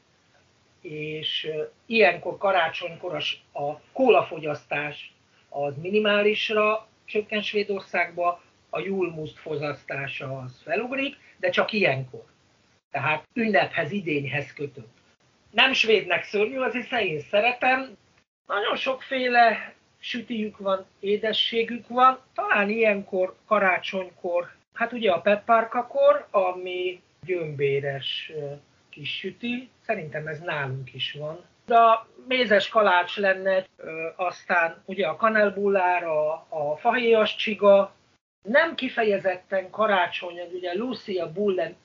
és 0.81 1.51
ilyenkor 1.85 2.37
karácsonykor 2.37 3.23
a 3.53 3.79
kólafogyasztás 3.91 5.13
az 5.49 5.77
minimálisra 5.81 6.87
csökken 7.05 7.41
Svédországba, 7.41 8.41
a 8.69 8.79
Julmuszt 8.79 9.37
fogyasztása 9.37 10.37
az 10.37 10.61
felugrik, 10.63 11.15
de 11.37 11.49
csak 11.49 11.71
ilyenkor. 11.71 12.23
Tehát 12.91 13.27
ünnephez, 13.33 13.91
idényhez 13.91 14.53
kötött. 14.53 14.97
Nem 15.51 15.73
svédnek 15.73 16.23
szörnyű 16.23 16.57
az, 16.57 16.73
hiszen 16.73 16.99
én 16.99 17.19
szeretem. 17.19 17.97
Nagyon 18.47 18.75
sokféle 18.75 19.73
sütijük 19.99 20.57
van, 20.57 20.85
édességük 20.99 21.87
van. 21.87 22.19
Talán 22.33 22.69
ilyenkor, 22.69 23.35
karácsonykor, 23.45 24.55
hát 24.73 24.93
ugye 24.93 25.11
a 25.11 25.21
pepparkakor, 25.21 26.27
ami 26.31 27.01
gyömbéres 27.25 28.31
kis 28.89 29.17
süti, 29.17 29.69
szerintem 29.85 30.27
ez 30.27 30.39
nálunk 30.39 30.93
is 30.93 31.13
van. 31.13 31.45
De 31.65 31.77
mézes 32.27 32.69
kalács 32.69 33.17
lenne, 33.17 33.65
aztán 34.15 34.81
ugye 34.85 35.07
a 35.07 35.15
kanelbullár, 35.15 36.03
a, 36.03 36.77
fahéjas 36.79 37.35
csiga, 37.35 37.93
nem 38.41 38.75
kifejezetten 38.75 39.69
karácsony, 39.69 40.39
ugye 40.53 40.73
Lucia 40.73 41.31
Bullen, 41.31 41.75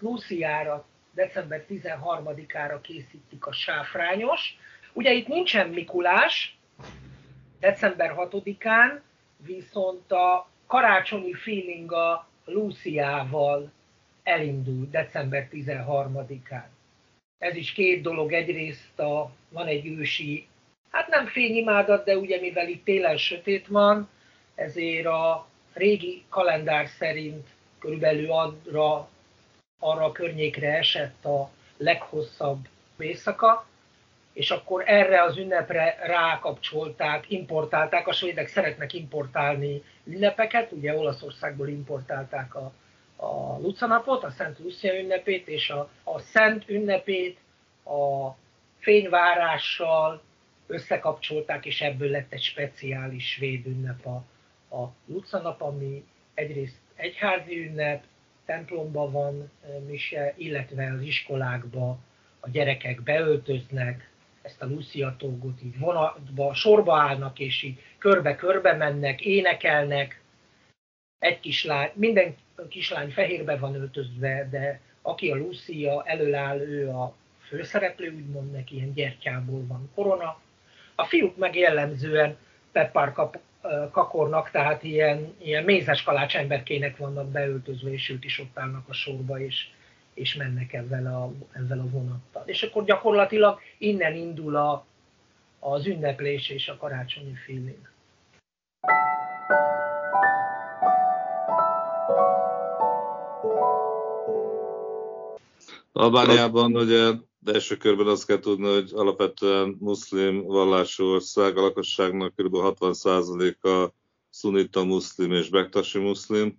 Luciára 0.00 0.84
december 1.14 1.64
13-ára 1.68 2.80
készítik 2.80 3.46
a 3.46 3.52
sáfrányos. 3.52 4.58
Ugye 4.92 5.12
itt 5.12 5.26
nincsen 5.26 5.68
Mikulás, 5.68 6.58
december 7.60 8.14
6-án, 8.16 9.00
viszont 9.36 10.12
a 10.12 10.48
karácsonyi 10.66 11.34
feeling 11.34 11.92
a 11.92 12.26
Luciával 12.44 13.72
elindul 14.22 14.88
december 14.90 15.48
13-án. 15.52 16.66
Ez 17.38 17.56
is 17.56 17.72
két 17.72 18.02
dolog. 18.02 18.32
Egyrészt 18.32 18.98
a, 18.98 19.30
van 19.56 19.66
egy 19.66 19.86
ősi, 19.86 20.46
hát 20.90 21.08
nem 21.08 21.26
fényimádat, 21.26 22.04
de 22.04 22.16
ugye 22.16 22.40
mivel 22.40 22.68
itt 22.68 22.84
télen 22.84 23.16
sötét 23.16 23.66
van, 23.66 24.08
ezért 24.54 25.06
a 25.06 25.46
régi 25.72 26.24
kalendár 26.28 26.86
szerint 26.98 27.46
körülbelül 27.78 28.32
arra, 28.32 29.08
arra 29.78 30.04
a 30.04 30.12
környékre 30.12 30.76
esett 30.76 31.24
a 31.24 31.50
leghosszabb 31.76 32.68
éjszaka, 32.98 33.66
és 34.32 34.50
akkor 34.50 34.82
erre 34.86 35.22
az 35.22 35.36
ünnepre 35.36 35.98
rákapcsolták, 36.02 37.30
importálták, 37.30 38.06
a 38.06 38.12
svédek 38.12 38.48
szeretnek 38.48 38.92
importálni 38.92 39.82
ünnepeket, 40.04 40.72
ugye 40.72 40.96
Olaszországból 40.96 41.68
importálták 41.68 42.54
a, 42.54 42.72
a 43.16 43.58
Lucanapot, 43.58 44.24
a 44.24 44.30
Szent 44.30 44.58
Lucia 44.58 44.98
ünnepét, 44.98 45.48
és 45.48 45.70
a, 45.70 45.90
a 46.04 46.18
Szent 46.18 46.68
ünnepét 46.68 47.38
a 47.84 48.30
fényvárással 48.86 50.22
összekapcsolták, 50.66 51.66
és 51.66 51.80
ebből 51.80 52.10
lett 52.10 52.32
egy 52.32 52.42
speciális 52.42 53.30
svéd 53.30 53.66
ünnep 53.66 54.06
a, 54.06 54.24
a 54.76 54.92
Lucanap, 55.06 55.60
ami 55.60 56.04
egyrészt 56.34 56.80
egyházi 56.94 57.66
ünnep, 57.66 58.04
templomban 58.44 59.12
van 59.12 59.50
mise, 59.86 60.34
illetve 60.36 60.92
az 60.92 61.00
iskolákba 61.00 61.98
a 62.40 62.48
gyerekek 62.48 63.02
beöltöznek, 63.02 64.10
ezt 64.42 64.62
a 64.62 64.66
Lucia 64.66 65.14
tógot 65.18 65.62
így 65.62 65.78
vonatba, 65.78 66.54
sorba 66.54 66.96
állnak, 66.96 67.38
és 67.38 67.62
így 67.62 67.82
körbe-körbe 67.98 68.72
mennek, 68.72 69.20
énekelnek. 69.20 70.20
Egy 71.18 71.40
kislány, 71.40 71.90
minden 71.94 72.34
kislány 72.68 73.10
fehérbe 73.10 73.56
van 73.56 73.74
öltözve, 73.74 74.48
de 74.50 74.80
aki 75.02 75.30
a 75.30 75.36
Lucia 75.36 76.02
előáll, 76.04 76.60
ő 76.60 76.88
a 76.88 77.14
főszereplő, 77.48 78.14
úgymond 78.14 78.50
neki 78.50 78.74
ilyen 78.74 78.92
gyertyából 78.92 79.66
van 79.66 79.90
korona. 79.94 80.40
A 80.94 81.04
fiúk 81.04 81.36
meg 81.36 81.56
jellemzően 81.56 82.36
peppár 82.72 83.12
kap, 83.12 83.38
kakornak, 83.90 84.50
tehát 84.50 84.82
ilyen, 84.82 85.34
ilyen 85.38 85.64
mézes 85.64 86.02
kalács 86.02 86.36
emberkének 86.36 86.96
vannak 86.96 87.30
beöltözve, 87.30 87.92
és 87.92 88.10
ők 88.10 88.24
is 88.24 88.38
ott 88.38 88.58
állnak 88.58 88.88
a 88.88 88.92
sorba, 88.92 89.40
és, 89.40 89.68
és 90.14 90.34
mennek 90.34 90.72
ezzel 90.72 91.06
a, 91.06 91.32
ezzel 91.52 91.78
a 91.78 91.88
vonattal. 91.90 92.42
És 92.46 92.62
akkor 92.62 92.84
gyakorlatilag 92.84 93.60
innen 93.78 94.14
indul 94.14 94.56
a, 94.56 94.86
az 95.58 95.86
ünneplés 95.86 96.48
és 96.48 96.68
a 96.68 96.76
karácsonyi 96.76 97.34
feeling. 97.46 97.94
Albániában 105.92 106.76
ugye 106.76 107.10
de 107.46 107.52
első 107.52 107.76
körben 107.76 108.06
azt 108.06 108.26
kell 108.26 108.38
tudni, 108.38 108.72
hogy 108.72 108.90
alapvetően 108.94 109.76
muszlim 109.78 110.42
vallású 110.42 111.04
ország, 111.04 111.56
a 111.56 111.60
lakosságnak 111.60 112.34
kb. 112.34 112.54
60%-a 112.54 113.92
szunita 114.30 114.84
muszlim 114.84 115.32
és 115.32 115.48
bektasi 115.48 115.98
muszlim, 115.98 116.58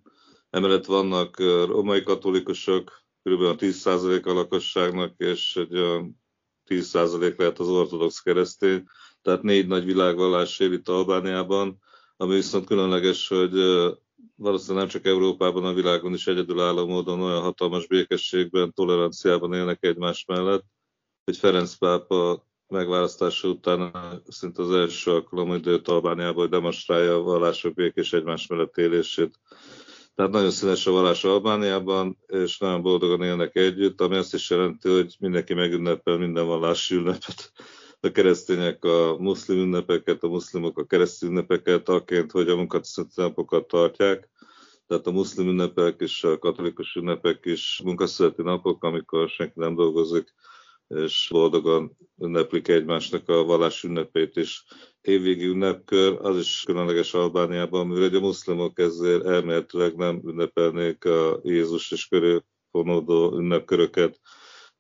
Emellett 0.50 0.86
vannak 0.86 1.39
romai 1.67 2.04
katolikusok, 2.04 3.04
kb. 3.23 3.41
a 3.41 3.56
10% 3.56 4.26
a 4.26 4.34
lakosságnak, 4.34 5.13
és 5.17 5.56
egy 5.56 6.04
10% 6.67 7.38
lehet 7.38 7.60
az 7.60 7.67
ortodox 7.67 8.19
keresztény, 8.19 8.84
tehát 9.21 9.41
négy 9.41 9.67
nagy 9.67 9.86
világvallás 9.86 10.60
él 10.60 10.71
itt 10.73 10.89
Albániában, 10.89 11.80
ami 12.17 12.34
viszont 12.36 12.65
különleges, 12.65 13.28
hogy 13.28 13.52
valószínűleg 14.36 14.82
nem 14.82 14.88
csak 14.88 15.06
Európában, 15.06 15.65
a 15.65 15.73
világon 15.73 16.13
is 16.13 16.28
egyedülálló 16.28 16.88
módon 16.88 17.21
olyan 17.21 17.41
hatalmas 17.41 17.88
békességben, 17.88 18.73
toleranciában 18.73 19.54
élnek 19.54 19.84
egymás 19.84 20.26
mellett, 20.26 20.65
hogy 21.27 21.37
Ferenc 21.37 21.73
pápa 21.73 22.45
megválasztása 22.67 23.47
után 23.47 23.91
szinte 24.27 24.61
az 24.61 24.71
első 24.71 25.11
alkalom, 25.11 25.47
hogy 25.47 25.67
őt 25.67 25.87
Albániában 25.87 26.35
hogy 26.35 26.49
demonstrálja 26.49 27.15
a 27.15 27.21
vallások 27.21 27.73
békés 27.73 28.13
egymás 28.13 28.47
mellett 28.47 28.77
élését. 28.77 29.39
Tehát 30.15 30.31
nagyon 30.31 30.51
színes 30.51 30.87
a 30.87 30.91
vallás 30.91 31.23
Albániában, 31.23 32.17
és 32.27 32.57
nagyon 32.57 32.81
boldogan 32.81 33.23
élnek 33.23 33.55
együtt, 33.55 34.01
ami 34.01 34.15
azt 34.15 34.33
is 34.33 34.49
jelenti, 34.49 34.89
hogy 34.89 35.15
mindenki 35.19 35.53
megünnepel 35.53 36.17
minden 36.17 36.45
vallási 36.45 36.95
ünnepet. 36.95 37.51
A 37.99 38.11
keresztények 38.11 38.83
a 38.83 39.15
muszlim 39.19 39.57
ünnepeket, 39.57 40.23
a 40.23 40.27
muszlimok 40.27 40.77
a 40.77 40.85
keresztény 40.85 41.29
ünnepeket, 41.29 41.89
akként, 41.89 42.31
hogy 42.31 42.49
a 42.49 42.55
munkaszüneti 42.55 43.33
tartják. 43.67 44.29
Tehát 44.87 45.07
a 45.07 45.11
muszlim 45.11 45.47
ünnepek 45.47 45.99
és 45.99 46.23
a 46.23 46.39
katolikus 46.39 46.95
ünnepek 46.95 47.45
is 47.45 47.81
munkaszüneti 47.83 48.41
napok, 48.41 48.83
amikor 48.83 49.29
senki 49.29 49.59
nem 49.59 49.75
dolgozik, 49.75 50.33
és 50.88 51.28
boldogan 51.32 51.97
ünneplik 52.19 52.67
egymásnak 52.67 53.30
a 53.30 53.43
vallás 53.43 53.84
ünnepét 53.84 54.36
is. 54.36 54.65
Évvégi 55.02 55.45
ünnepkör, 55.45 56.17
az 56.21 56.38
is 56.38 56.63
különleges 56.65 57.13
Albániában, 57.13 57.88
mivel 57.88 58.15
a 58.15 58.19
muszlimok 58.19 58.80
ezért 58.80 59.26
elméletileg 59.26 59.95
nem 59.95 60.21
ünnepelnék 60.26 61.06
a 61.06 61.39
Jézus 61.43 61.91
és 61.91 62.08
körül 62.08 62.43
fonódó 62.71 63.38
ünnepköröket, 63.38 64.19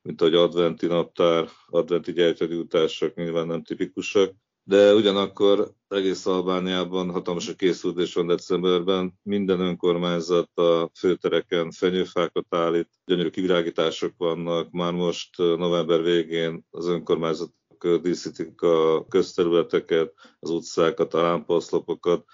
mint 0.01 0.21
ahogy 0.21 0.33
adventi 0.35 0.85
naptár, 0.85 1.49
adventi 1.67 2.11
gyertyagyújtások 2.11 3.15
nyilván 3.15 3.47
nem 3.47 3.63
tipikusak, 3.63 4.35
de 4.67 4.93
ugyanakkor 4.93 5.71
egész 5.87 6.25
Albániában 6.25 7.11
hatalmas 7.11 7.47
a 7.47 7.55
készülés 7.55 8.13
van 8.13 8.27
decemberben, 8.27 9.19
minden 9.23 9.59
önkormányzat 9.59 10.57
a 10.57 10.89
főtereken 10.93 11.71
fenyőfákat 11.71 12.45
állít, 12.49 12.89
gyönyörű 13.05 13.29
kivilágítások 13.29 14.13
vannak, 14.17 14.71
már 14.71 14.93
most 14.93 15.37
november 15.37 16.01
végén 16.01 16.65
az 16.71 16.87
önkormányzatok 16.87 18.01
díszítik 18.01 18.61
a 18.61 19.05
közterületeket, 19.09 20.13
az 20.39 20.49
utcákat, 20.49 21.13
a 21.13 21.21
lámpaoszlopokat, 21.21 22.25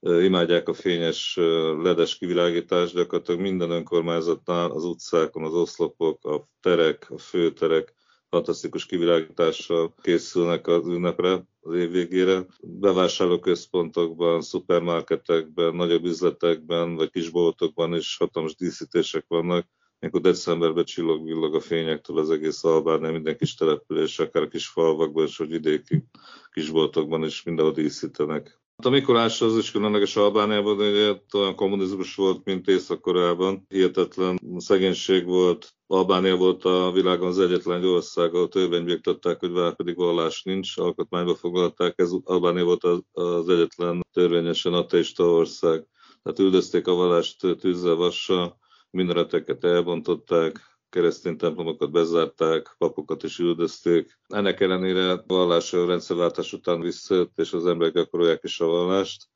imádják 0.00 0.68
a 0.68 0.74
fényes 0.74 1.36
ledes 1.82 2.18
kivilágítást, 2.18 2.94
gyakorlatilag 2.94 3.40
minden 3.40 3.70
önkormányzatnál 3.70 4.70
az 4.70 4.84
utcákon 4.84 5.44
az 5.44 5.54
oszlopok, 5.54 6.24
a 6.24 6.48
terek, 6.60 7.06
a 7.10 7.18
főterek 7.18 7.94
fantasztikus 8.28 8.86
kivilágítással 8.86 9.94
készülnek 10.02 10.66
az 10.66 10.86
ünnepre, 10.86 11.50
az 11.62 11.74
év 11.74 11.90
végére. 11.90 12.46
Bevásárlóközpontokban, 12.60 14.40
szupermarketekben, 14.40 15.74
nagyobb 15.74 16.04
üzletekben, 16.04 16.94
vagy 16.94 17.10
kisboltokban 17.10 17.94
is 17.94 18.16
hatalmas 18.16 18.54
díszítések 18.54 19.24
vannak. 19.28 19.66
Amikor 20.00 20.20
decemberben 20.20 20.84
csillog-villog 20.84 21.54
a 21.54 21.60
fényektől 21.60 22.18
az 22.18 22.30
egész 22.30 22.64
Albánia, 22.64 23.12
minden 23.12 23.36
kis 23.36 23.54
település, 23.54 24.18
akár 24.18 24.42
a 24.42 24.48
kis 24.48 24.68
falvakban 24.68 25.26
és 25.26 25.40
a 25.40 25.46
vidéki 25.46 26.04
kisboltokban 26.52 27.24
is 27.24 27.42
mindenhol 27.42 27.74
díszítenek. 27.74 28.61
Hát 28.82 28.92
a 28.92 28.96
Mikulás 28.96 29.40
az 29.40 29.56
is 29.56 29.70
különleges 29.70 30.16
Albániában, 30.16 30.76
ugye 30.76 31.14
olyan 31.32 31.54
kommunizmus 31.54 32.14
volt, 32.14 32.44
mint 32.44 32.68
Észak-Koreában. 32.68 33.66
Hihetetlen 33.68 34.38
szegénység 34.56 35.24
volt. 35.24 35.72
Albánia 35.86 36.36
volt 36.36 36.64
a 36.64 36.92
világon 36.92 37.28
az 37.28 37.38
egyetlen 37.38 37.84
ország, 37.84 38.34
ahol 38.34 38.48
törvénybe 38.48 38.92
iktatták, 38.92 39.40
hogy 39.40 39.50
vár 39.52 39.76
pedig 39.76 39.96
vallás 39.96 40.42
nincs, 40.42 40.76
alkotmányba 40.76 41.34
foglalták. 41.34 41.94
Ez 41.96 42.10
Albánia 42.24 42.64
volt 42.64 42.84
az, 42.84 43.00
az 43.12 43.48
egyetlen 43.48 44.06
törvényesen 44.12 44.72
ateista 44.72 45.24
ország. 45.24 45.86
Tehát 46.22 46.38
üldözték 46.38 46.86
a 46.86 46.94
vallást 46.94 47.56
tűzzel, 47.60 47.94
vassal, 47.94 48.58
minareteket 48.90 49.64
elbontották, 49.64 50.71
keresztény 50.92 51.36
templomokat 51.36 51.90
bezárták, 51.90 52.74
papokat 52.78 53.22
is 53.22 53.38
üldözték. 53.38 54.18
Ennek 54.28 54.60
ellenére 54.60 55.24
vallás 55.26 55.72
a 55.72 55.86
rendszerváltás 55.86 56.52
után 56.52 56.80
visszajött, 56.80 57.38
és 57.38 57.52
az 57.52 57.66
emberek 57.66 57.94
gyakorolják 57.94 58.40
is 58.42 58.60
a 58.60 58.66
vallást, 58.66 59.28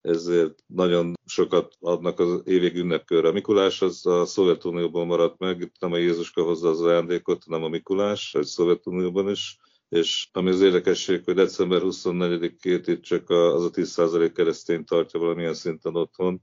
ezért 0.00 0.62
nagyon 0.66 1.14
sokat 1.26 1.74
adnak 1.80 2.18
az 2.20 2.42
évig 2.44 2.76
ünnepkörre. 2.76 3.28
A 3.28 3.32
Mikulás 3.32 3.82
az 3.82 4.06
a 4.06 4.24
Szovjetunióban 4.24 5.06
maradt 5.06 5.38
meg, 5.38 5.60
itt 5.60 5.74
nem 5.80 5.92
a 5.92 5.96
Jézuska 5.96 6.42
hozza 6.42 6.68
az 6.68 6.80
ajándékot, 6.80 7.44
hanem 7.44 7.62
a 7.62 7.68
Mikulás, 7.68 8.34
egy 8.34 8.46
Szovjetunióban 8.46 9.30
is, 9.30 9.58
és 9.88 10.28
ami 10.32 10.48
az 10.48 10.60
érdekesség, 10.60 11.24
hogy 11.24 11.34
december 11.34 11.80
24-ét 11.84 12.82
itt 12.86 13.02
csak 13.02 13.30
az 13.30 13.64
a 13.64 13.70
10% 13.70 14.30
keresztény 14.34 14.84
tartja 14.84 15.20
valamilyen 15.20 15.54
szinten 15.54 15.96
otthon, 15.96 16.42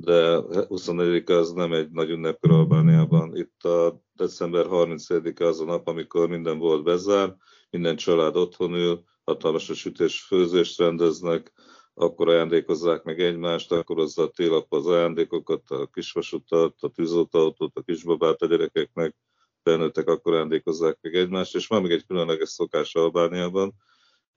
de 0.00 0.40
24 0.68 1.30
az 1.30 1.52
nem 1.52 1.72
egy 1.72 1.90
nagy 1.90 2.10
ünnepkör 2.10 2.50
Albániában. 2.50 3.36
Itt 3.36 3.62
a 3.62 4.02
december 4.12 4.66
30 4.66 5.10
az 5.40 5.60
a 5.60 5.64
nap, 5.64 5.88
amikor 5.88 6.28
minden 6.28 6.58
volt 6.58 6.82
bezár, 6.82 7.36
minden 7.70 7.96
család 7.96 8.36
otthon 8.36 8.74
ül, 8.74 9.04
hatalmas 9.24 9.70
a 9.70 9.74
sütés 9.74 10.22
főzést 10.22 10.78
rendeznek, 10.78 11.52
akkor 11.94 12.28
ajándékozzák 12.28 13.02
meg 13.02 13.20
egymást, 13.20 13.72
akkor 13.72 14.08
a 14.14 14.28
télap 14.28 14.72
az 14.72 14.86
ajándékokat, 14.86 15.70
a 15.70 15.86
kisvasutat, 15.86 16.74
a 16.80 16.88
tűzoltóautót, 16.88 17.76
a 17.76 17.82
kisbabát 17.82 18.42
a 18.42 18.46
gyerekeknek, 18.46 19.16
felnőttek 19.62 20.08
akkor 20.08 20.32
ajándékozzák 20.32 20.98
meg 21.00 21.14
egymást, 21.14 21.54
és 21.54 21.66
van 21.66 21.82
még 21.82 21.90
egy 21.90 22.06
különleges 22.06 22.48
szokás 22.48 22.94
Albániában, 22.94 23.74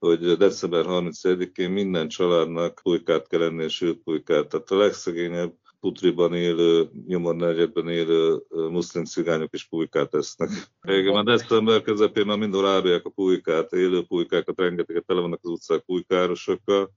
hogy 0.04 0.38
december 0.38 0.86
31-én 0.88 1.70
minden 1.70 2.08
családnak 2.08 2.80
pulykát 2.84 3.28
kell 3.28 3.42
enni, 3.42 3.68
sült 3.68 3.98
pulykát. 4.04 4.48
Tehát 4.48 4.72
a 4.72 4.78
legszegényebb 4.78 5.54
putriban 5.80 6.34
élő, 6.34 6.90
nyomor 7.08 7.36
negyedben 7.36 7.88
élő 7.88 8.42
muszlim 8.50 9.04
cigányok 9.04 9.54
is 9.54 9.68
pulykát 9.68 10.16
esznek. 10.16 10.50
Igen, 10.82 11.14
már 11.14 11.24
december 11.24 11.82
közepén 11.82 12.26
már 12.26 12.38
mind 12.38 12.56
árulják 12.56 13.06
a 13.06 13.10
pulykát, 13.10 13.74
élő 13.74 14.04
pulykákat, 14.06 14.60
rengeteget 14.60 15.06
tele 15.06 15.22
vannak 15.22 15.40
az 15.42 15.50
utcák 15.50 15.82
pulykárosokkal. 15.82 16.92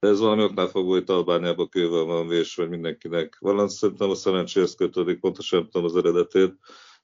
De 0.00 0.08
ez 0.08 0.20
valami 0.20 0.42
oknál 0.42 0.66
fogva, 0.66 0.92
hogy 0.92 1.04
Albániában 1.06 1.68
kővel 1.68 2.04
van 2.04 2.28
vés, 2.28 2.54
hogy 2.54 2.68
mindenkinek. 2.68 3.36
Valami 3.40 3.70
szerintem 3.70 4.10
a 4.10 4.14
szerencséhez 4.14 4.74
kötődik, 4.74 5.20
pontosan 5.20 5.58
nem 5.58 5.68
tudom 5.70 5.86
az 5.86 5.96
eredetét, 5.96 6.54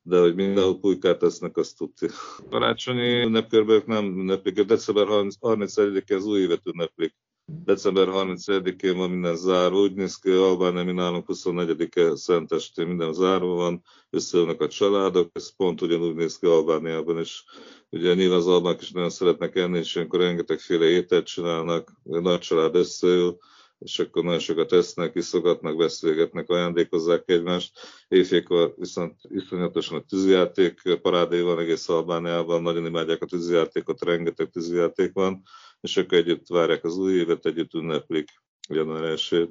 de 0.06 0.18
hogy 0.20 0.34
mindenhol 0.34 0.78
pulykát 0.78 1.18
tesznek, 1.18 1.56
azt 1.56 1.76
tudja. 1.76 2.08
Karácsonyi 2.50 3.22
ünnepkörben 3.22 3.82
nem 3.86 4.04
ünneplik, 4.04 4.60
december 4.60 5.06
31-én 5.08 6.16
az 6.16 6.26
új 6.26 6.40
évet 6.40 6.66
ünneplik. 6.66 7.14
December 7.46 8.08
31-én 8.10 8.96
van 8.96 9.10
minden 9.10 9.36
zárva, 9.36 9.80
úgy 9.80 9.94
néz 9.94 10.16
ki, 10.16 10.30
Albánia, 10.30 10.84
mi 10.84 10.92
nálunk 10.92 11.24
24-e 11.28 12.16
szentestén 12.16 12.86
minden 12.86 13.12
zárva 13.12 13.54
van, 13.54 13.82
összeülnek 14.10 14.60
a 14.60 14.68
családok, 14.68 15.30
ez 15.32 15.56
pont 15.56 15.82
ugyanúgy 15.82 16.14
néz 16.14 16.38
ki 16.38 16.46
Albániában 16.46 17.20
is. 17.20 17.44
Ugye 17.90 18.14
nyilván 18.14 18.38
az 18.38 18.46
albánok 18.46 18.82
is 18.82 18.90
nagyon 18.90 19.10
szeretnek 19.10 19.56
enni, 19.56 19.78
és 19.78 19.94
ilyenkor 19.94 20.20
rengetegféle 20.20 20.84
ételt 20.84 21.26
csinálnak, 21.26 21.92
nagy 22.02 22.38
család 22.38 22.74
összeül, 22.74 23.38
és 23.84 23.98
akkor 23.98 24.24
nagyon 24.24 24.38
sokat 24.38 24.72
esznek, 24.72 25.14
iszogatnak, 25.14 25.76
beszélgetnek, 25.76 26.48
ajándékozzák 26.48 27.22
egymást. 27.26 27.78
Éjfélkor 28.08 28.74
viszont 28.76 29.20
iszonyatosan 29.28 29.98
a 29.98 30.04
tűzijáték 30.08 30.80
parádé 31.02 31.40
van 31.40 31.58
egész 31.58 31.88
Albániában, 31.88 32.62
nagyon 32.62 32.86
imádják 32.86 33.22
a 33.22 33.26
tűzijátékot, 33.26 34.04
rengeteg 34.04 34.50
tűzijáték 34.50 35.12
van, 35.12 35.42
és 35.80 35.96
akkor 35.96 36.18
együtt 36.18 36.46
várják 36.46 36.84
az 36.84 36.98
új 36.98 37.12
évet, 37.12 37.46
együtt 37.46 37.74
ünneplik 37.74 38.28
január 38.68 39.04
1 39.04 39.48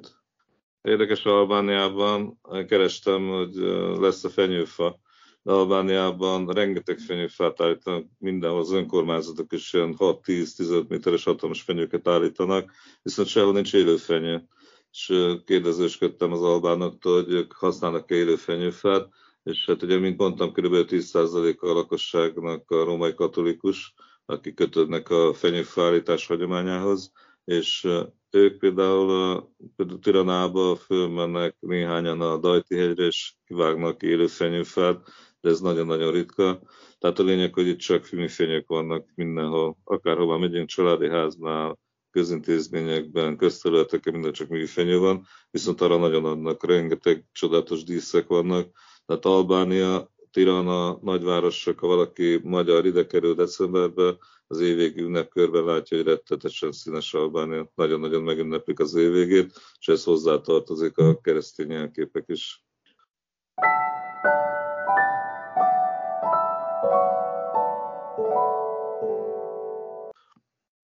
Érdekes 0.82 1.24
Albániában, 1.24 2.40
kerestem, 2.66 3.28
hogy 3.28 3.54
lesz 4.00 4.24
a 4.24 4.28
fenyőfa, 4.28 5.00
de 5.44 5.52
Albániában 5.52 6.46
rengeteg 6.46 6.98
fenyőfát 6.98 7.60
állítanak, 7.60 8.04
mindenhol 8.18 8.60
az 8.60 8.72
önkormányzatok 8.72 9.52
is 9.52 9.72
ilyen 9.72 9.94
6-10-15 9.98 10.88
méteres 10.88 11.24
hatalmas 11.24 11.62
fenyőket 11.62 12.08
állítanak, 12.08 12.72
viszont 13.02 13.28
sehol 13.28 13.52
nincs 13.52 13.74
élő 13.74 13.96
fenyő. 13.96 14.48
És 14.90 15.12
kérdezősködtem 15.44 16.32
az 16.32 16.42
albánoktól, 16.42 17.22
hogy 17.22 17.32
ők 17.32 17.52
használnak-e 17.52 18.14
élő 18.14 18.36
fenyőfát, 18.36 19.08
és 19.42 19.64
hát 19.66 19.82
ugye, 19.82 19.98
mint 19.98 20.18
mondtam, 20.18 20.52
kb. 20.52 20.74
10%-a 20.74 21.66
a 21.66 21.72
lakosságnak 21.72 22.70
a 22.70 22.84
római 22.84 23.14
katolikus, 23.14 23.94
akik 24.26 24.54
kötődnek 24.54 25.10
a 25.10 25.34
fenyőfállítás 25.34 26.26
hagyományához, 26.26 27.12
és 27.44 27.88
ők 28.30 28.58
például, 28.58 29.48
például 29.76 29.98
Tiranába 29.98 30.76
fölmennek 30.76 31.56
néhányan 31.60 32.20
a 32.20 32.36
Dajti 32.36 32.76
hegyre, 32.76 33.04
és 33.04 33.32
kivágnak 33.46 34.02
élő 34.02 34.26
fenyőfát, 34.26 35.08
de 35.44 35.50
ez 35.50 35.60
nagyon-nagyon 35.60 36.12
ritka. 36.12 36.60
Tehát 36.98 37.18
a 37.18 37.22
lényeg, 37.22 37.54
hogy 37.54 37.66
itt 37.66 37.78
csak 37.78 38.04
fenyők 38.04 38.68
vannak 38.68 39.08
mindenhol, 39.14 39.76
akárhova 39.84 40.38
megyünk, 40.38 40.68
családi 40.68 41.08
háznál, 41.08 41.78
közintézményekben, 42.10 43.36
közterületeken 43.36 44.12
minden 44.12 44.32
csak 44.32 44.48
műfenyő 44.48 44.98
van, 44.98 45.26
viszont 45.50 45.80
arra 45.80 45.96
nagyon 45.96 46.24
adnak, 46.24 46.66
rengeteg 46.66 47.24
csodálatos 47.32 47.82
díszek 47.82 48.26
vannak. 48.26 48.70
Tehát 49.06 49.24
Albánia, 49.24 50.12
Tirana, 50.30 50.98
nagyvárosok, 51.02 51.78
ha 51.78 51.86
valaki 51.86 52.40
magyar 52.42 52.86
ide 52.86 53.06
kerül 53.06 53.34
decemberben, 53.34 54.18
az 54.46 54.60
évvégi 54.60 55.00
ünnepkörben 55.00 55.64
látja, 55.64 55.96
hogy 55.96 56.06
rettetesen 56.06 56.72
színes 56.72 57.14
Albánia. 57.14 57.70
Nagyon-nagyon 57.74 58.22
megünneplik 58.22 58.80
az 58.80 58.94
évvégét, 58.94 59.52
és 59.80 59.88
ez 59.88 60.04
hozzátartozik 60.04 60.98
a 60.98 61.20
keresztény 61.20 61.70
jelképek 61.70 62.24
is. 62.26 62.64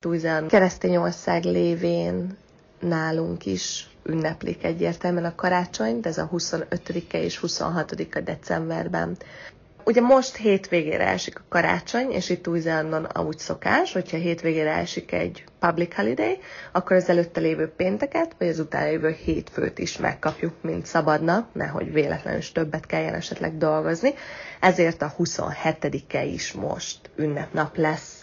Tuzán 0.05 0.49
keresztény 0.49 0.97
ország 0.97 1.45
lévén 1.45 2.37
nálunk 2.79 3.47
is 3.47 3.89
ünneplik 4.05 4.65
egyértelműen 4.65 5.25
a 5.25 5.35
karácsonyt, 5.35 6.07
ez 6.07 6.19
a 6.19 6.29
25-e 6.33 7.19
és 7.23 7.41
26-a 7.43 8.21
decemberben. 8.21 9.17
Ugye 9.85 10.01
most 10.01 10.37
hétvégére 10.37 11.07
esik 11.07 11.39
a 11.39 11.43
karácsony, 11.49 12.11
és 12.11 12.29
itt 12.31 12.49
új 12.49 12.63
amúgy 13.13 13.39
szokás, 13.39 13.93
hogyha 13.93 14.17
hétvégére 14.17 14.73
esik 14.73 15.13
egy 15.13 15.45
public 15.59 15.95
holiday, 15.95 16.39
akkor 16.73 16.97
az 16.97 17.09
előtte 17.09 17.41
lévő 17.41 17.69
pénteket, 17.69 18.35
vagy 18.39 18.49
az 18.49 18.59
utána 18.59 18.87
lévő 18.87 19.11
hétfőt 19.25 19.79
is 19.79 19.97
megkapjuk, 19.97 20.55
mint 20.63 20.87
szabadna, 20.87 21.49
nehogy 21.53 21.93
véletlenül 21.93 22.39
is 22.39 22.53
többet 22.53 22.87
kelljen 22.87 23.15
esetleg 23.15 23.57
dolgozni. 23.59 24.15
Ezért 24.61 25.03
a 25.03 25.15
27-e 25.19 26.25
is 26.25 26.53
most 26.53 27.11
ünnepnap 27.17 27.77
lesz 27.77 28.20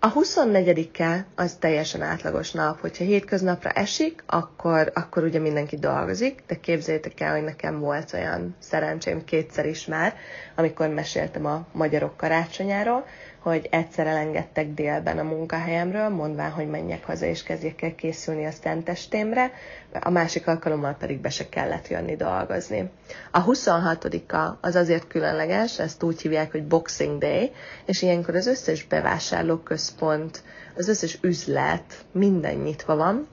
a 0.00 0.12
24-e 0.12 1.26
az 1.34 1.54
teljesen 1.60 2.02
átlagos 2.02 2.50
nap, 2.50 2.80
hogyha 2.80 3.04
hétköznapra 3.04 3.70
esik, 3.70 4.22
akkor, 4.26 4.90
akkor 4.94 5.22
ugye 5.22 5.38
mindenki 5.38 5.76
dolgozik, 5.76 6.42
de 6.46 6.60
képzeljétek 6.60 7.20
el, 7.20 7.32
hogy 7.34 7.44
nekem 7.44 7.80
volt 7.80 8.12
olyan 8.12 8.56
szerencsém 8.58 9.24
kétszer 9.24 9.66
is 9.66 9.86
már, 9.86 10.14
amikor 10.56 10.88
meséltem 10.88 11.46
a 11.46 11.66
magyarok 11.72 12.16
karácsonyáról, 12.16 13.04
hogy 13.48 13.68
egyszer 13.70 14.06
elengedtek 14.06 14.74
délben 14.74 15.18
a 15.18 15.22
munkahelyemről, 15.22 16.08
mondván, 16.08 16.50
hogy 16.50 16.68
menjek 16.68 17.04
haza 17.04 17.26
és 17.26 17.42
kezdjek 17.42 17.82
el 17.82 17.94
készülni 17.94 18.44
a 18.46 18.50
szentestémre, 18.50 19.52
a 20.00 20.10
másik 20.10 20.46
alkalommal 20.46 20.96
pedig 20.98 21.20
be 21.20 21.30
se 21.30 21.48
kellett 21.48 21.88
jönni 21.88 22.16
dolgozni. 22.16 22.90
A 23.30 23.44
26-a 23.44 24.58
az 24.60 24.74
azért 24.74 25.06
különleges, 25.06 25.78
ezt 25.78 26.02
úgy 26.02 26.20
hívják, 26.20 26.50
hogy 26.50 26.64
Boxing 26.66 27.18
Day, 27.18 27.50
és 27.86 28.02
ilyenkor 28.02 28.34
az 28.34 28.46
összes 28.46 28.84
bevásárlóközpont, 28.86 30.42
az 30.76 30.88
összes 30.88 31.18
üzlet, 31.22 32.04
minden 32.12 32.54
nyitva 32.54 32.96
van, 32.96 33.28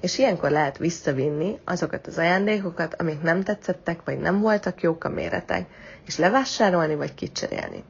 és 0.00 0.18
ilyenkor 0.18 0.50
lehet 0.50 0.78
visszavinni 0.78 1.58
azokat 1.64 2.06
az 2.06 2.18
ajándékokat, 2.18 2.94
amik 2.94 3.22
nem 3.22 3.42
tetszettek, 3.42 4.00
vagy 4.04 4.18
nem 4.18 4.40
voltak 4.40 4.82
jók 4.82 5.04
a 5.04 5.08
méretek, 5.08 5.66
és 6.06 6.18
levásárolni, 6.18 6.94
vagy 6.94 7.14
kicserélni. 7.14 7.84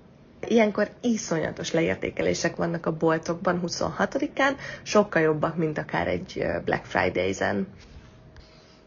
Ilyenkor 0.46 0.90
iszonyatos 1.00 1.72
leértékelések 1.72 2.56
vannak 2.56 2.86
a 2.86 2.96
boltokban 2.96 3.60
26-án, 3.66 4.56
sokkal 4.82 5.22
jobbak, 5.22 5.56
mint 5.56 5.78
akár 5.78 6.08
egy 6.08 6.46
Black 6.64 6.84
Friday-zen. 6.84 7.66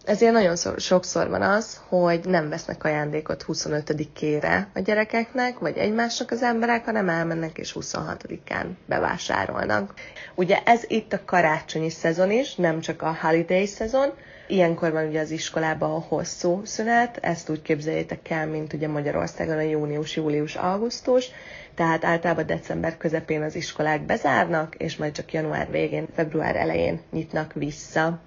Ezért 0.05 0.31
nagyon 0.33 0.55
sokszor 0.77 1.29
van 1.29 1.41
az, 1.41 1.81
hogy 1.87 2.25
nem 2.25 2.49
vesznek 2.49 2.83
ajándékot 2.83 3.45
25-ére 3.47 4.65
a 4.73 4.79
gyerekeknek, 4.79 5.59
vagy 5.59 5.77
egymásnak 5.77 6.31
az 6.31 6.41
emberek, 6.43 6.85
hanem 6.85 7.09
elmennek 7.09 7.57
és 7.57 7.75
26-án 7.79 8.65
bevásárolnak. 8.85 9.93
Ugye 10.35 10.59
ez 10.65 10.83
itt 10.87 11.13
a 11.13 11.25
karácsonyi 11.25 11.89
szezon 11.89 12.31
is, 12.31 12.55
nem 12.55 12.79
csak 12.79 13.01
a 13.01 13.17
holiday 13.21 13.65
szezon, 13.65 14.13
Ilyenkor 14.47 14.91
van 14.91 15.07
ugye 15.07 15.19
az 15.21 15.31
iskolában 15.31 15.91
a 15.91 15.99
hosszú 16.07 16.61
szünet, 16.65 17.17
ezt 17.17 17.49
úgy 17.49 17.61
képzeljétek 17.61 18.29
el, 18.29 18.47
mint 18.47 18.73
ugye 18.73 18.87
Magyarországon 18.87 19.57
a 19.57 19.61
június, 19.61 20.15
július, 20.15 20.55
augusztus, 20.55 21.29
tehát 21.75 22.05
általában 22.05 22.45
december 22.45 22.97
közepén 22.97 23.41
az 23.41 23.55
iskolák 23.55 24.01
bezárnak, 24.01 24.75
és 24.75 24.97
majd 24.97 25.11
csak 25.11 25.33
január 25.33 25.71
végén, 25.71 26.07
február 26.15 26.55
elején 26.55 27.01
nyitnak 27.11 27.53
vissza. 27.53 28.19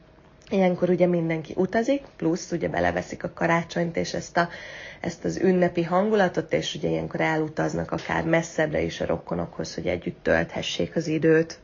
Ilyenkor 0.50 0.90
ugye 0.90 1.06
mindenki 1.06 1.52
utazik, 1.56 2.02
plusz 2.16 2.52
ugye 2.52 2.68
beleveszik 2.68 3.24
a 3.24 3.32
karácsonyt 3.34 3.96
és 3.96 4.14
ezt, 4.14 4.36
a, 4.36 4.48
ezt 5.00 5.24
az 5.24 5.36
ünnepi 5.38 5.82
hangulatot, 5.82 6.52
és 6.52 6.74
ugye 6.74 6.88
ilyenkor 6.88 7.20
elutaznak 7.20 7.90
akár 7.92 8.24
messzebbre 8.24 8.80
is 8.80 9.00
a 9.00 9.06
rokonokhoz, 9.06 9.74
hogy 9.74 9.86
együtt 9.86 10.22
tölthessék 10.22 10.96
az 10.96 11.06
időt. 11.06 11.58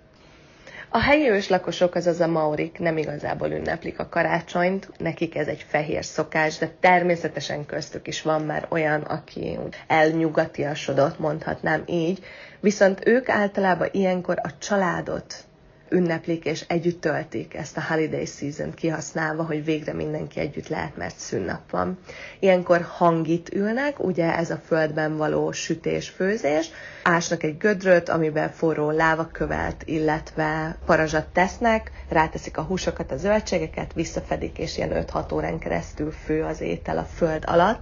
A 0.95 1.01
helyi 1.01 1.29
őslakosok, 1.29 1.95
azaz 1.95 2.21
a 2.21 2.27
maurik 2.27 2.79
nem 2.79 2.97
igazából 2.97 3.51
ünneplik 3.51 3.99
a 3.99 4.09
karácsonyt, 4.09 4.89
nekik 4.99 5.37
ez 5.37 5.47
egy 5.47 5.65
fehér 5.69 6.05
szokás, 6.05 6.59
de 6.59 6.71
természetesen 6.81 7.67
köztük 7.67 8.07
is 8.07 8.23
van 8.23 8.43
már 8.43 8.67
olyan, 8.69 9.01
aki 9.01 9.59
elnyugatiasodott, 9.87 11.19
mondhatnám 11.19 11.83
így, 11.87 12.25
viszont 12.61 13.07
ők 13.07 13.29
általában 13.29 13.89
ilyenkor 13.93 14.39
a 14.43 14.59
családot 14.59 15.45
ünneplik 15.93 16.45
és 16.45 16.65
együtt 16.69 17.01
töltik 17.01 17.55
ezt 17.55 17.77
a 17.77 17.83
holiday 17.89 18.25
season 18.25 18.75
kihasználva, 18.75 19.45
hogy 19.45 19.65
végre 19.65 19.93
mindenki 19.93 20.41
együtt 20.41 20.69
lehet, 20.69 20.97
mert 20.97 21.17
szünnap 21.19 21.71
van. 21.71 21.99
Ilyenkor 22.41 22.81
hangit 22.81 23.55
ülnek, 23.55 24.05
ugye 24.05 24.37
ez 24.37 24.51
a 24.51 24.61
földben 24.67 25.17
való 25.17 25.53
sütés-főzés, 25.53 26.71
ásnak 27.03 27.43
egy 27.43 27.57
gödröt, 27.59 28.09
amiben 28.09 28.51
forró 28.51 28.91
lávakövet, 28.91 29.83
illetve 29.85 30.77
parazsat 30.87 31.27
tesznek, 31.27 31.91
ráteszik 32.09 32.57
a 32.59 32.63
húsokat, 32.63 33.13
a 33.13 33.17
zöldségeket, 33.17 33.93
visszafedik, 33.93 34.59
és 34.59 34.77
ilyen 34.77 35.05
5-6 35.13 35.33
órán 35.35 35.59
keresztül 35.59 36.11
fő 36.11 36.43
az 36.43 36.61
étel 36.61 36.99
a 36.99 37.09
föld 37.17 37.45
alatt 37.47 37.81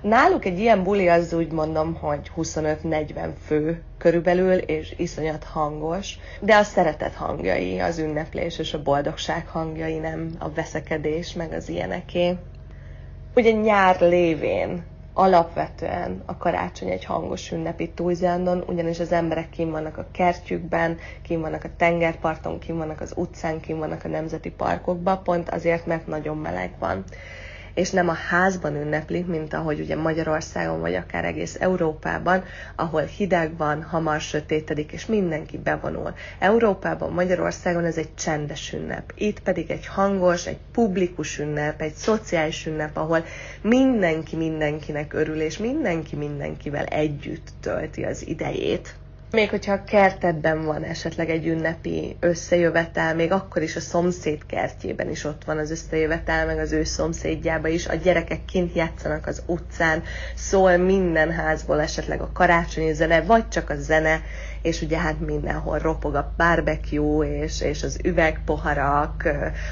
Náluk 0.00 0.44
egy 0.44 0.58
ilyen 0.58 0.82
buli 0.82 1.08
az 1.08 1.32
úgy 1.32 1.52
mondom, 1.52 1.94
hogy 1.94 2.30
25-40 2.36 3.30
fő 3.46 3.82
körülbelül, 3.98 4.52
és 4.52 4.94
iszonyat 4.96 5.44
hangos, 5.44 6.18
de 6.40 6.56
a 6.56 6.62
szeretet 6.62 7.14
hangjai, 7.14 7.78
az 7.78 7.98
ünneplés 7.98 8.58
és 8.58 8.74
a 8.74 8.82
boldogság 8.82 9.46
hangjai, 9.46 9.98
nem 9.98 10.30
a 10.38 10.50
veszekedés, 10.50 11.32
meg 11.32 11.52
az 11.52 11.68
ilyeneké. 11.68 12.36
Ugye 13.34 13.50
nyár 13.50 14.00
lévén 14.00 14.82
alapvetően 15.12 16.22
a 16.26 16.36
karácsony 16.36 16.88
egy 16.88 17.04
hangos 17.04 17.50
ünnep 17.50 17.80
itt 17.80 18.00
ugyanis 18.66 19.00
az 19.00 19.12
emberek 19.12 19.50
kim 19.50 19.70
vannak 19.70 19.96
a 19.98 20.06
kertjükben, 20.12 20.98
kim 21.22 21.40
vannak 21.40 21.64
a 21.64 21.70
tengerparton, 21.76 22.58
kim 22.58 22.76
vannak 22.76 23.00
az 23.00 23.12
utcán, 23.16 23.60
kim 23.60 23.78
vannak 23.78 24.04
a 24.04 24.08
nemzeti 24.08 24.50
parkokban, 24.50 25.22
pont 25.22 25.50
azért, 25.50 25.86
mert 25.86 26.06
nagyon 26.06 26.36
meleg 26.36 26.70
van 26.78 27.04
és 27.80 27.90
nem 27.90 28.08
a 28.08 28.12
házban 28.28 28.76
ünneplik, 28.76 29.26
mint 29.26 29.54
ahogy 29.54 29.80
ugye 29.80 29.96
Magyarországon, 29.96 30.80
vagy 30.80 30.94
akár 30.94 31.24
egész 31.24 31.56
Európában, 31.60 32.44
ahol 32.76 33.02
hideg 33.02 33.56
van, 33.56 33.82
hamar 33.82 34.20
sötétedik, 34.20 34.92
és 34.92 35.06
mindenki 35.06 35.58
bevonul. 35.58 36.14
Európában, 36.38 37.12
Magyarországon 37.12 37.84
ez 37.84 37.96
egy 37.96 38.14
csendes 38.14 38.72
ünnep. 38.72 39.12
Itt 39.14 39.40
pedig 39.40 39.70
egy 39.70 39.86
hangos, 39.86 40.46
egy 40.46 40.58
publikus 40.72 41.38
ünnep, 41.38 41.80
egy 41.80 41.94
szociális 41.94 42.66
ünnep, 42.66 42.96
ahol 42.96 43.24
mindenki 43.62 44.36
mindenkinek 44.36 45.12
örül, 45.12 45.40
és 45.40 45.58
mindenki 45.58 46.16
mindenkivel 46.16 46.84
együtt 46.84 47.48
tölti 47.60 48.02
az 48.04 48.26
idejét. 48.26 48.94
Még 49.32 49.50
hogyha 49.50 49.72
a 49.72 49.84
kertedben 49.84 50.64
van 50.64 50.82
esetleg 50.82 51.30
egy 51.30 51.46
ünnepi 51.46 52.16
összejövetel, 52.20 53.14
még 53.14 53.32
akkor 53.32 53.62
is 53.62 53.76
a 53.76 53.80
szomszéd 53.80 54.46
kertjében 54.46 55.10
is 55.10 55.24
ott 55.24 55.44
van 55.44 55.58
az 55.58 55.70
összejövetel, 55.70 56.46
meg 56.46 56.58
az 56.58 56.72
ő 56.72 56.84
szomszédjába 56.84 57.68
is. 57.68 57.86
A 57.86 57.94
gyerekek 57.94 58.44
kint 58.44 58.74
játszanak 58.74 59.26
az 59.26 59.42
utcán, 59.46 60.02
szól 60.34 60.76
minden 60.76 61.32
házból 61.32 61.80
esetleg 61.80 62.20
a 62.20 62.30
karácsonyi 62.32 62.92
zene, 62.92 63.22
vagy 63.22 63.48
csak 63.48 63.70
a 63.70 63.74
zene, 63.76 64.20
és 64.62 64.82
ugye 64.82 64.98
hát 64.98 65.20
mindenhol 65.20 65.78
ropog 65.78 66.14
a 66.14 66.32
barbecue, 66.36 67.42
és, 67.42 67.60
és 67.60 67.82
az 67.82 67.98
üvegpoharak 68.04 69.28